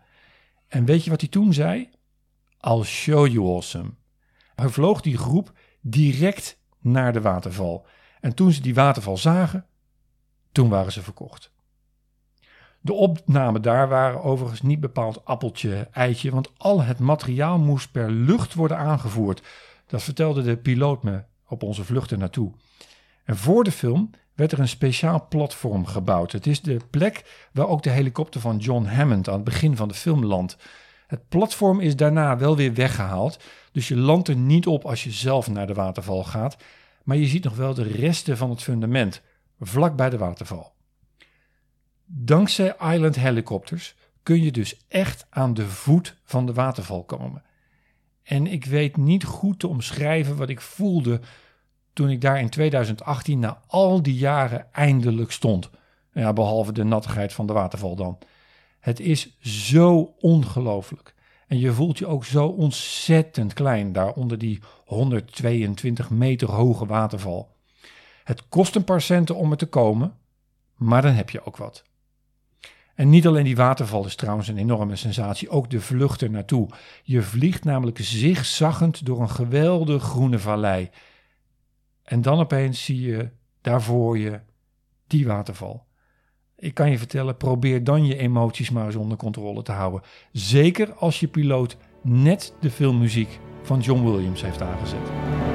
En 0.69 0.85
weet 0.85 1.04
je 1.04 1.11
wat 1.11 1.21
hij 1.21 1.28
toen 1.28 1.52
zei? 1.52 1.90
I'll 2.61 2.83
show 2.83 3.26
you 3.26 3.47
awesome. 3.47 3.90
Hij 4.54 4.69
vloog 4.69 5.00
die 5.00 5.16
groep 5.16 5.52
direct 5.81 6.59
naar 6.81 7.12
de 7.12 7.21
waterval. 7.21 7.87
En 8.21 8.35
toen 8.35 8.52
ze 8.52 8.61
die 8.61 8.75
waterval 8.75 9.16
zagen, 9.16 9.66
toen 10.52 10.69
waren 10.69 10.93
ze 10.93 11.02
verkocht. 11.02 11.52
De 12.81 12.93
opnamen 12.93 13.62
daar 13.62 13.88
waren 13.88 14.23
overigens 14.23 14.62
niet 14.62 14.81
bepaald 14.81 15.25
appeltje, 15.25 15.88
eitje, 15.93 16.31
want 16.31 16.50
al 16.57 16.83
het 16.83 16.99
materiaal 16.99 17.59
moest 17.59 17.93
per 17.93 18.11
lucht 18.11 18.54
worden 18.54 18.78
aangevoerd. 18.78 19.43
Dat 19.87 20.03
vertelde 20.03 20.43
de 20.43 20.57
piloot 20.57 21.03
me 21.03 21.23
op 21.49 21.62
onze 21.62 21.85
vluchten 21.85 22.19
naartoe. 22.19 22.53
En 23.25 23.37
voor 23.37 23.64
de 23.64 23.73
film 23.73 24.11
werd 24.35 24.53
er 24.53 24.59
een 24.59 24.69
speciaal 24.69 25.26
platform 25.29 25.87
gebouwd. 25.87 26.33
Het 26.33 26.47
is 26.47 26.62
de 26.62 26.77
plek 26.90 27.49
waar 27.53 27.68
ook 27.68 27.83
de 27.83 27.90
helikopter 27.90 28.40
van 28.40 28.57
John 28.57 28.85
Hammond 28.85 29.29
aan 29.29 29.35
het 29.35 29.44
begin 29.44 29.77
van 29.77 29.88
de 29.88 29.94
film 29.94 30.25
landt. 30.25 30.57
Het 31.07 31.29
platform 31.29 31.81
is 31.81 31.97
daarna 31.97 32.38
wel 32.38 32.57
weer 32.57 32.75
weggehaald, 32.75 33.38
dus 33.73 33.88
je 33.88 33.97
landt 33.97 34.29
er 34.29 34.37
niet 34.37 34.66
op 34.66 34.85
als 34.85 35.05
je 35.05 35.11
zelf 35.11 35.51
naar 35.51 35.66
de 35.66 35.75
waterval 35.75 36.25
gaat, 36.25 36.57
maar 37.03 37.16
je 37.16 37.27
ziet 37.27 37.44
nog 37.44 37.57
wel 37.57 37.75
de 37.75 37.83
resten 37.83 38.37
van 38.37 38.51
het 38.51 38.62
fundament, 38.62 39.23
vlak 39.61 39.97
bij 39.97 40.11
de 40.11 40.18
waterval. 40.18 40.73
Dankzij 42.07 42.77
Island 42.81 43.16
Helicopters 43.16 43.94
kun 44.23 44.42
je 44.42 44.53
dus 44.53 44.85
echt 44.88 45.27
aan 45.31 45.55
de 45.55 45.66
voet 45.66 46.16
van 46.25 46.47
de 46.47 46.53
waterval 46.53 47.05
komen. 47.05 47.42
En 48.24 48.46
ik 48.46 48.64
weet 48.64 48.96
niet 48.96 49.24
goed 49.24 49.58
te 49.58 49.68
omschrijven 49.68 50.37
wat 50.37 50.48
ik 50.48 50.60
voelde 50.60 51.20
toen 51.92 52.10
ik 52.10 52.20
daar 52.20 52.40
in 52.40 52.50
2018 52.50 53.38
na 53.38 53.62
al 53.66 54.02
die 54.02 54.14
jaren 54.14 54.72
eindelijk 54.72 55.30
stond. 55.30 55.70
Ja, 56.12 56.32
behalve 56.32 56.72
de 56.72 56.84
nattigheid 56.84 57.32
van 57.32 57.46
de 57.46 57.52
waterval 57.52 57.96
dan. 57.96 58.18
Het 58.80 59.00
is 59.00 59.38
zo 59.40 60.14
ongelooflijk. 60.20 61.14
En 61.46 61.58
je 61.58 61.72
voelt 61.72 61.98
je 61.98 62.06
ook 62.06 62.24
zo 62.24 62.46
ontzettend 62.46 63.52
klein 63.52 63.92
daar 63.92 64.12
onder 64.12 64.38
die 64.38 64.60
122 64.84 66.10
meter 66.10 66.50
hoge 66.50 66.87
waterval. 66.87 67.56
Het 68.24 68.48
kost 68.48 68.74
een 68.74 68.84
paar 68.84 69.00
centen 69.00 69.37
om 69.37 69.50
er 69.50 69.56
te 69.56 69.66
komen, 69.66 70.16
maar 70.74 71.02
dan 71.02 71.12
heb 71.12 71.30
je 71.30 71.46
ook 71.46 71.56
wat. 71.56 71.84
En 72.94 73.09
niet 73.09 73.26
alleen 73.26 73.44
die 73.44 73.57
waterval 73.57 74.07
is 74.07 74.16
trouwens 74.16 74.48
een 74.48 74.59
enorme 74.59 74.96
sensatie, 74.96 75.48
ook 75.48 75.70
de 75.70 75.80
vlucht 75.80 76.20
er 76.20 76.30
naartoe. 76.30 76.68
Je 77.02 77.22
vliegt 77.22 77.64
namelijk 77.64 77.98
zigzaggend 77.98 79.07
door 79.07 79.20
een 79.20 79.30
geweldig 79.30 80.02
groene 80.02 80.38
vallei. 80.38 80.90
En 82.02 82.22
dan 82.22 82.38
opeens 82.38 82.85
zie 82.85 83.00
je 83.00 83.30
daar 83.61 83.83
voor 83.83 84.18
je 84.18 84.40
die 85.07 85.26
waterval. 85.26 85.87
Ik 86.57 86.74
kan 86.74 86.90
je 86.90 86.98
vertellen, 86.98 87.37
probeer 87.37 87.85
dan 87.85 88.07
je 88.07 88.16
emoties 88.16 88.70
maar 88.70 88.87
eens 88.87 88.96
onder 88.96 89.18
controle 89.18 89.62
te 89.62 89.72
houden. 89.72 90.02
Zeker 90.33 90.92
als 90.92 91.20
je 91.20 91.28
piloot 91.28 91.76
net 92.02 92.54
de 92.61 92.70
filmmuziek 92.70 93.38
van 93.62 93.80
John 93.80 94.04
Williams 94.04 94.42
heeft 94.42 94.62
aangezet. 94.62 95.54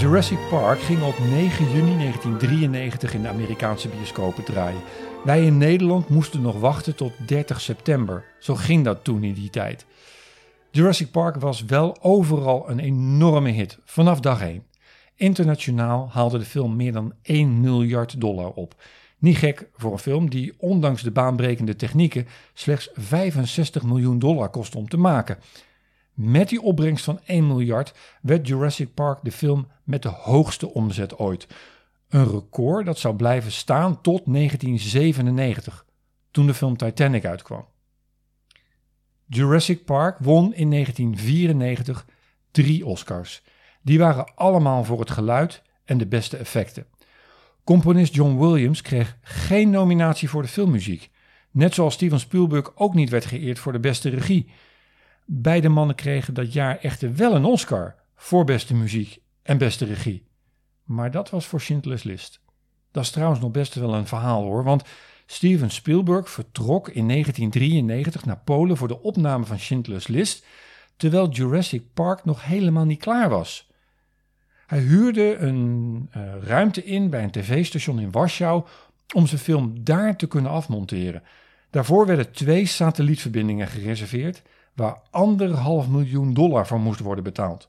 Jurassic 0.00 0.38
Park 0.50 0.80
ging 0.80 1.02
op 1.02 1.18
9 1.18 1.64
juni 1.64 1.96
1993 1.98 3.14
in 3.14 3.22
de 3.22 3.28
Amerikaanse 3.28 3.88
bioscopen 3.88 4.44
draaien. 4.44 4.80
Wij 5.24 5.44
in 5.44 5.58
Nederland 5.58 6.08
moesten 6.08 6.40
nog 6.40 6.60
wachten 6.60 6.96
tot 6.96 7.12
30 7.26 7.60
september. 7.60 8.24
Zo 8.38 8.54
ging 8.54 8.84
dat 8.84 9.04
toen 9.04 9.24
in 9.24 9.34
die 9.34 9.50
tijd. 9.50 9.86
Jurassic 10.70 11.10
Park 11.10 11.36
was 11.36 11.64
wel 11.64 11.96
overal 12.02 12.70
een 12.70 12.78
enorme 12.78 13.50
hit, 13.50 13.78
vanaf 13.84 14.20
dag 14.20 14.42
1. 14.42 14.62
Internationaal 15.14 16.08
haalde 16.12 16.38
de 16.38 16.44
film 16.44 16.76
meer 16.76 16.92
dan 16.92 17.12
1 17.22 17.60
miljard 17.60 18.20
dollar 18.20 18.50
op. 18.50 18.74
Niet 19.18 19.36
gek 19.36 19.68
voor 19.76 19.92
een 19.92 19.98
film 19.98 20.30
die 20.30 20.54
ondanks 20.58 21.02
de 21.02 21.10
baanbrekende 21.10 21.76
technieken 21.76 22.26
slechts 22.54 22.90
65 22.94 23.82
miljoen 23.82 24.18
dollar 24.18 24.48
kostte 24.48 24.78
om 24.78 24.88
te 24.88 24.96
maken. 24.96 25.38
Met 26.14 26.48
die 26.48 26.62
opbrengst 26.62 27.04
van 27.04 27.20
1 27.24 27.46
miljard 27.46 27.94
werd 28.22 28.48
Jurassic 28.48 28.94
Park 28.94 29.18
de 29.22 29.32
film 29.32 29.68
met 29.84 30.02
de 30.02 30.08
hoogste 30.08 30.74
omzet 30.74 31.18
ooit. 31.18 31.46
Een 32.08 32.30
record 32.30 32.86
dat 32.86 32.98
zou 32.98 33.16
blijven 33.16 33.52
staan 33.52 34.00
tot 34.00 34.22
1997, 34.24 35.86
toen 36.30 36.46
de 36.46 36.54
film 36.54 36.76
Titanic 36.76 37.24
uitkwam. 37.24 37.64
Jurassic 39.26 39.84
Park 39.84 40.18
won 40.18 40.54
in 40.54 40.70
1994 40.70 42.06
drie 42.50 42.86
Oscars. 42.86 43.42
Die 43.82 43.98
waren 43.98 44.34
allemaal 44.34 44.84
voor 44.84 45.00
het 45.00 45.10
geluid 45.10 45.62
en 45.84 45.98
de 45.98 46.06
beste 46.06 46.36
effecten. 46.36 46.86
Componist 47.64 48.14
John 48.14 48.38
Williams 48.38 48.82
kreeg 48.82 49.16
geen 49.22 49.70
nominatie 49.70 50.28
voor 50.28 50.42
de 50.42 50.48
filmmuziek. 50.48 51.10
Net 51.50 51.74
zoals 51.74 51.94
Steven 51.94 52.20
Spielberg 52.20 52.72
ook 52.74 52.94
niet 52.94 53.10
werd 53.10 53.24
geëerd 53.24 53.58
voor 53.58 53.72
de 53.72 53.80
beste 53.80 54.08
regie. 54.08 54.50
Beide 55.32 55.68
mannen 55.68 55.96
kregen 55.96 56.34
dat 56.34 56.52
jaar 56.52 56.78
echter 56.78 57.16
wel 57.16 57.34
een 57.34 57.44
Oscar 57.44 57.94
voor 58.16 58.44
beste 58.44 58.74
muziek 58.74 59.20
en 59.42 59.58
beste 59.58 59.84
regie. 59.84 60.26
Maar 60.84 61.10
dat 61.10 61.30
was 61.30 61.46
voor 61.46 61.60
Schindler's 61.60 62.02
List. 62.02 62.40
Dat 62.90 63.02
is 63.02 63.10
trouwens 63.10 63.40
nog 63.40 63.50
best 63.50 63.74
wel 63.74 63.94
een 63.94 64.06
verhaal 64.06 64.42
hoor, 64.42 64.64
want 64.64 64.82
Steven 65.26 65.70
Spielberg 65.70 66.30
vertrok 66.30 66.88
in 66.88 67.08
1993 67.08 68.24
naar 68.24 68.40
Polen 68.44 68.76
voor 68.76 68.88
de 68.88 69.02
opname 69.02 69.44
van 69.44 69.58
Schindler's 69.58 70.06
List, 70.06 70.44
terwijl 70.96 71.28
Jurassic 71.28 71.82
Park 71.94 72.24
nog 72.24 72.44
helemaal 72.44 72.84
niet 72.84 73.00
klaar 73.00 73.28
was. 73.28 73.70
Hij 74.66 74.80
huurde 74.80 75.36
een 75.36 76.08
uh, 76.16 76.22
ruimte 76.42 76.84
in 76.84 77.10
bij 77.10 77.22
een 77.22 77.30
tv-station 77.30 78.00
in 78.00 78.10
Warschau 78.10 78.64
om 79.14 79.26
zijn 79.26 79.40
film 79.40 79.84
daar 79.84 80.16
te 80.16 80.26
kunnen 80.26 80.50
afmonteren. 80.50 81.22
Daarvoor 81.70 82.06
werden 82.06 82.32
twee 82.32 82.66
satellietverbindingen 82.66 83.66
gereserveerd, 83.66 84.42
waar 84.74 85.00
anderhalf 85.10 85.88
miljoen 85.88 86.34
dollar 86.34 86.66
voor 86.66 86.80
moest 86.80 87.00
worden 87.00 87.24
betaald. 87.24 87.68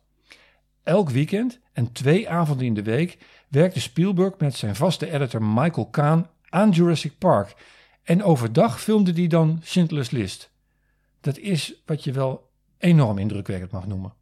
Elk 0.84 1.10
weekend 1.10 1.60
en 1.74 1.92
twee 1.92 2.30
avonden 2.30 2.66
in 2.66 2.74
de 2.74 2.84
week 2.84 3.18
werkte 3.48 3.80
Spielberg 3.80 4.38
met 4.38 4.56
zijn 4.56 4.76
vaste 4.76 5.12
editor 5.12 5.44
Michael 5.44 5.86
Kahn 5.86 6.28
aan 6.50 6.70
Jurassic 6.70 7.18
Park. 7.18 7.56
En 8.04 8.24
overdag 8.24 8.82
filmde 8.82 9.12
hij 9.12 9.28
dan 9.28 9.60
Schindler's 9.64 10.10
List. 10.10 10.52
Dat 11.22 11.38
is 11.38 11.74
wat 11.86 12.04
je 12.04 12.12
wel 12.12 12.50
enorm 12.78 13.18
indrukwekkend 13.18 13.72
mag 13.72 13.88
noemen. 13.88 14.14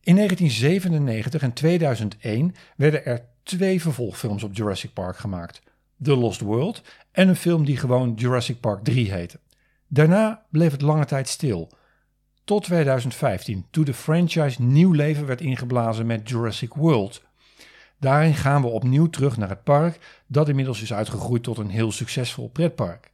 In 0.00 0.14
1997 0.14 1.42
en 1.42 1.52
2001 1.52 2.54
werden 2.76 3.04
er 3.04 3.24
twee 3.42 3.80
vervolgfilms 3.80 4.42
op 4.42 4.56
Jurassic 4.56 4.92
Park 4.92 5.16
gemaakt. 5.16 5.62
The 6.02 6.16
Lost 6.16 6.40
World 6.40 6.82
en 7.10 7.28
een 7.28 7.36
film 7.36 7.64
die 7.64 7.76
gewoon 7.76 8.14
Jurassic 8.14 8.60
Park 8.60 8.84
3 8.84 9.12
heette. 9.12 9.40
Daarna 9.88 10.46
bleef 10.50 10.72
het 10.72 10.82
lange 10.82 11.04
tijd 11.04 11.28
stil. 11.28 11.70
Tot 12.44 12.64
2015, 12.64 13.66
toen 13.70 13.84
de 13.84 13.94
franchise 13.94 14.62
nieuw 14.62 14.92
leven 14.92 15.26
werd 15.26 15.40
ingeblazen 15.40 16.06
met 16.06 16.28
Jurassic 16.28 16.74
World. 16.74 17.22
Daarin 17.98 18.34
gaan 18.34 18.62
we 18.62 18.68
opnieuw 18.68 19.06
terug 19.06 19.36
naar 19.36 19.48
het 19.48 19.64
park, 19.64 20.22
dat 20.26 20.48
inmiddels 20.48 20.82
is 20.82 20.92
uitgegroeid 20.92 21.42
tot 21.42 21.58
een 21.58 21.70
heel 21.70 21.92
succesvol 21.92 22.48
pretpark. 22.48 23.10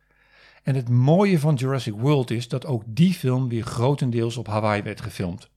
En 0.63 0.75
het 0.75 0.89
mooie 0.89 1.39
van 1.39 1.55
Jurassic 1.55 1.95
World 1.95 2.31
is 2.31 2.49
dat 2.49 2.67
ook 2.67 2.83
die 2.87 3.15
film 3.15 3.49
weer 3.49 3.65
grotendeels 3.65 4.37
op 4.37 4.47
Hawaii 4.47 4.83
werd 4.83 5.01
gefilmd. 5.01 5.51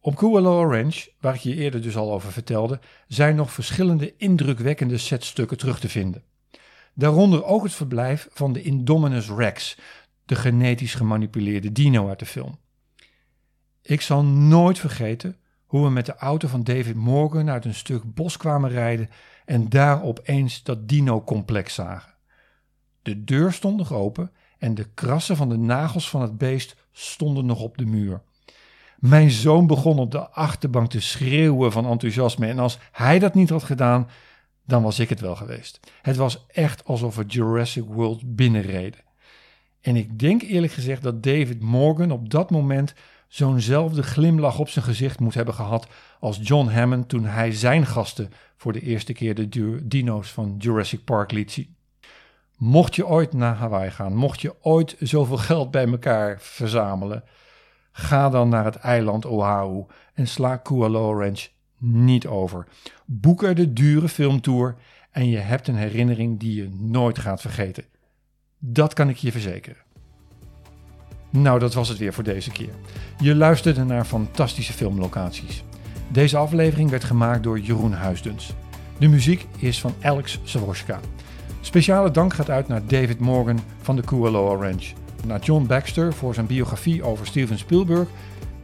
Op 0.00 0.16
Kualoa 0.16 0.76
Ranch, 0.76 1.06
waar 1.20 1.34
ik 1.34 1.40
je 1.40 1.54
eerder 1.54 1.82
dus 1.82 1.96
al 1.96 2.12
over 2.12 2.32
vertelde, 2.32 2.80
zijn 3.08 3.36
nog 3.36 3.52
verschillende 3.52 4.14
indrukwekkende 4.16 4.98
setstukken 4.98 5.58
terug 5.58 5.80
te 5.80 5.88
vinden. 5.88 6.22
Daaronder 6.94 7.44
ook 7.44 7.62
het 7.62 7.72
verblijf 7.72 8.28
van 8.32 8.52
de 8.52 8.62
Indominus 8.62 9.28
Rex, 9.28 9.78
de 10.24 10.34
genetisch 10.34 10.94
gemanipuleerde 10.94 11.72
dino 11.72 12.08
uit 12.08 12.18
de 12.18 12.26
film. 12.26 12.58
Ik 13.82 14.00
zal 14.00 14.24
nooit 14.24 14.78
vergeten 14.78 15.36
hoe 15.66 15.84
we 15.84 15.90
met 15.90 16.06
de 16.06 16.16
auto 16.16 16.48
van 16.48 16.64
David 16.64 16.94
Morgan 16.94 17.50
uit 17.50 17.64
een 17.64 17.74
stuk 17.74 18.14
bos 18.14 18.36
kwamen 18.36 18.70
rijden 18.70 19.10
en 19.44 19.68
daar 19.68 20.02
opeens 20.02 20.62
dat 20.62 20.88
dino-complex 20.88 21.74
zagen. 21.74 22.14
De 23.02 23.24
deur 23.24 23.52
stond 23.52 23.76
nog 23.76 23.92
open 23.92 24.30
en 24.58 24.74
de 24.74 24.88
krassen 24.94 25.36
van 25.36 25.48
de 25.48 25.56
nagels 25.56 26.10
van 26.10 26.20
het 26.20 26.38
beest 26.38 26.76
stonden 26.92 27.46
nog 27.46 27.60
op 27.60 27.78
de 27.78 27.86
muur. 27.86 28.22
Mijn 28.98 29.30
zoon 29.30 29.66
begon 29.66 29.98
op 29.98 30.10
de 30.10 30.28
achterbank 30.28 30.90
te 30.90 31.00
schreeuwen 31.00 31.72
van 31.72 31.86
enthousiasme 31.86 32.46
en 32.46 32.58
als 32.58 32.78
hij 32.92 33.18
dat 33.18 33.34
niet 33.34 33.50
had 33.50 33.62
gedaan, 33.62 34.08
dan 34.70 34.82
was 34.82 34.98
ik 34.98 35.08
het 35.08 35.20
wel 35.20 35.36
geweest. 35.36 35.80
Het 36.02 36.16
was 36.16 36.46
echt 36.48 36.84
alsof 36.84 37.16
we 37.16 37.24
Jurassic 37.24 37.84
World 37.84 38.36
binnenreden. 38.36 39.00
En 39.80 39.96
ik 39.96 40.18
denk 40.18 40.42
eerlijk 40.42 40.72
gezegd 40.72 41.02
dat 41.02 41.22
David 41.22 41.60
Morgan 41.62 42.10
op 42.10 42.30
dat 42.30 42.50
moment 42.50 42.94
zo'nzelfde 43.28 44.02
glimlach 44.02 44.58
op 44.58 44.68
zijn 44.68 44.84
gezicht 44.84 45.20
moet 45.20 45.34
hebben 45.34 45.54
gehad 45.54 45.86
als 46.20 46.38
John 46.42 46.68
Hammond 46.68 47.08
toen 47.08 47.24
hij 47.24 47.52
zijn 47.52 47.86
gasten 47.86 48.32
voor 48.56 48.72
de 48.72 48.80
eerste 48.80 49.12
keer 49.12 49.34
de 49.34 49.86
dino's 49.86 50.32
van 50.32 50.54
Jurassic 50.58 51.04
Park 51.04 51.32
liet 51.32 51.52
zien. 51.52 51.76
Mocht 52.56 52.94
je 52.94 53.06
ooit 53.06 53.32
naar 53.32 53.54
Hawaii 53.54 53.90
gaan, 53.90 54.14
mocht 54.14 54.40
je 54.40 54.54
ooit 54.60 54.96
zoveel 54.98 55.36
geld 55.36 55.70
bij 55.70 55.86
elkaar 55.86 56.40
verzamelen, 56.40 57.24
ga 57.92 58.28
dan 58.28 58.48
naar 58.48 58.64
het 58.64 58.76
eiland 58.76 59.26
Oahu 59.26 59.84
en 60.14 60.26
sla 60.26 60.56
Kualoa 60.56 61.22
Ranch 61.24 61.48
niet 61.80 62.26
over. 62.26 62.66
Boek 63.04 63.42
er 63.42 63.54
de 63.54 63.72
dure 63.72 64.08
filmtour 64.08 64.76
en 65.10 65.28
je 65.28 65.38
hebt 65.38 65.68
een 65.68 65.76
herinnering 65.76 66.40
die 66.40 66.54
je 66.54 66.68
nooit 66.78 67.18
gaat 67.18 67.40
vergeten. 67.40 67.84
Dat 68.58 68.94
kan 68.94 69.08
ik 69.08 69.16
je 69.16 69.32
verzekeren. 69.32 69.82
Nou, 71.30 71.58
dat 71.58 71.74
was 71.74 71.88
het 71.88 71.98
weer 71.98 72.12
voor 72.12 72.24
deze 72.24 72.50
keer. 72.50 72.74
Je 73.18 73.34
luisterde 73.34 73.84
naar 73.84 74.04
fantastische 74.04 74.72
filmlocaties. 74.72 75.64
Deze 76.08 76.36
aflevering 76.36 76.90
werd 76.90 77.04
gemaakt 77.04 77.42
door 77.42 77.60
Jeroen 77.60 77.92
Huisdens. 77.92 78.52
De 78.98 79.08
muziek 79.08 79.46
is 79.58 79.80
van 79.80 79.94
Alex 80.00 80.40
Sawoska. 80.42 81.00
Speciale 81.60 82.10
dank 82.10 82.34
gaat 82.34 82.50
uit 82.50 82.68
naar 82.68 82.86
David 82.86 83.20
Morgan 83.20 83.58
van 83.80 83.96
de 83.96 84.02
Kualoa 84.02 84.66
Ranch. 84.66 84.92
Naar 85.26 85.40
John 85.40 85.66
Baxter 85.66 86.12
voor 86.12 86.34
zijn 86.34 86.46
biografie 86.46 87.02
over 87.02 87.26
Steven 87.26 87.58
Spielberg. 87.58 88.08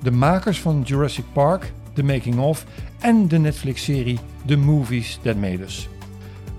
De 0.03 0.11
makers 0.11 0.61
van 0.61 0.83
Jurassic 0.83 1.25
Park, 1.33 1.73
The 1.97 2.03
Making 2.03 2.39
of 2.39 2.65
en 2.99 3.29
de 3.29 3.39
Netflix-serie 3.39 4.19
The 4.47 4.57
Movies 4.57 5.19
That 5.23 5.37
Made 5.37 5.63
Us. 5.63 5.89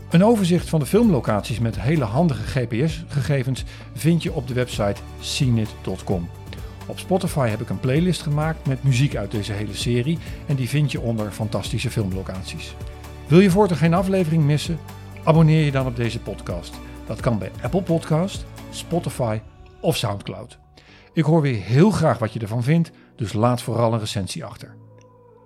Een 0.10 0.24
overzicht 0.24 0.70
van 0.70 0.80
de 0.80 0.86
filmlocaties 0.86 1.60
met 1.60 1.80
hele 1.80 2.04
handige 2.04 2.44
GPS-gegevens 2.44 3.64
vind 3.94 4.24
je 4.24 4.34
op 4.34 4.48
de 4.48 4.54
website 4.54 5.02
seenit.com. 5.20 6.30
Op 6.86 7.00
Spotify 7.00 7.48
heb 7.48 7.62
ik 7.62 7.70
een 7.70 7.80
playlist 7.80 8.22
gemaakt 8.22 8.68
met 8.68 8.84
muziek 8.84 9.16
uit 9.16 9.32
deze 9.32 9.52
hele 9.52 9.74
serie 9.74 10.18
en 10.46 10.56
die 10.56 10.70
vind 10.70 10.92
je 10.92 11.02
onder 11.02 11.32
fantastische 11.32 11.90
filmlocaties. 11.90 12.76
Wil 13.28 13.40
je 13.40 13.50
voortaan 13.50 13.78
geen 13.78 13.94
aflevering 13.94 14.44
missen? 14.44 14.80
Abonneer 15.24 15.66
je 15.66 15.72
dan 15.72 15.88
op 15.88 15.96
deze 15.96 16.20
podcast. 16.20 16.74
Dat 17.06 17.20
kan 17.20 17.38
bij 17.40 17.52
Apple 17.62 17.82
Podcast, 17.82 18.46
Spotify 18.70 19.40
of 19.80 19.98
SoundCloud. 19.98 20.60
Ik 21.14 21.24
hoor 21.24 21.42
weer 21.42 21.62
heel 21.62 21.92
graag 21.92 22.18
wat 22.18 22.34
je 22.34 22.40
ervan 22.40 22.64
vindt, 22.64 22.92
dus 23.16 23.34
laat 23.34 23.62
vooral 23.62 23.94
een 23.94 24.00
recensie 24.00 24.46
achter. 24.46 24.87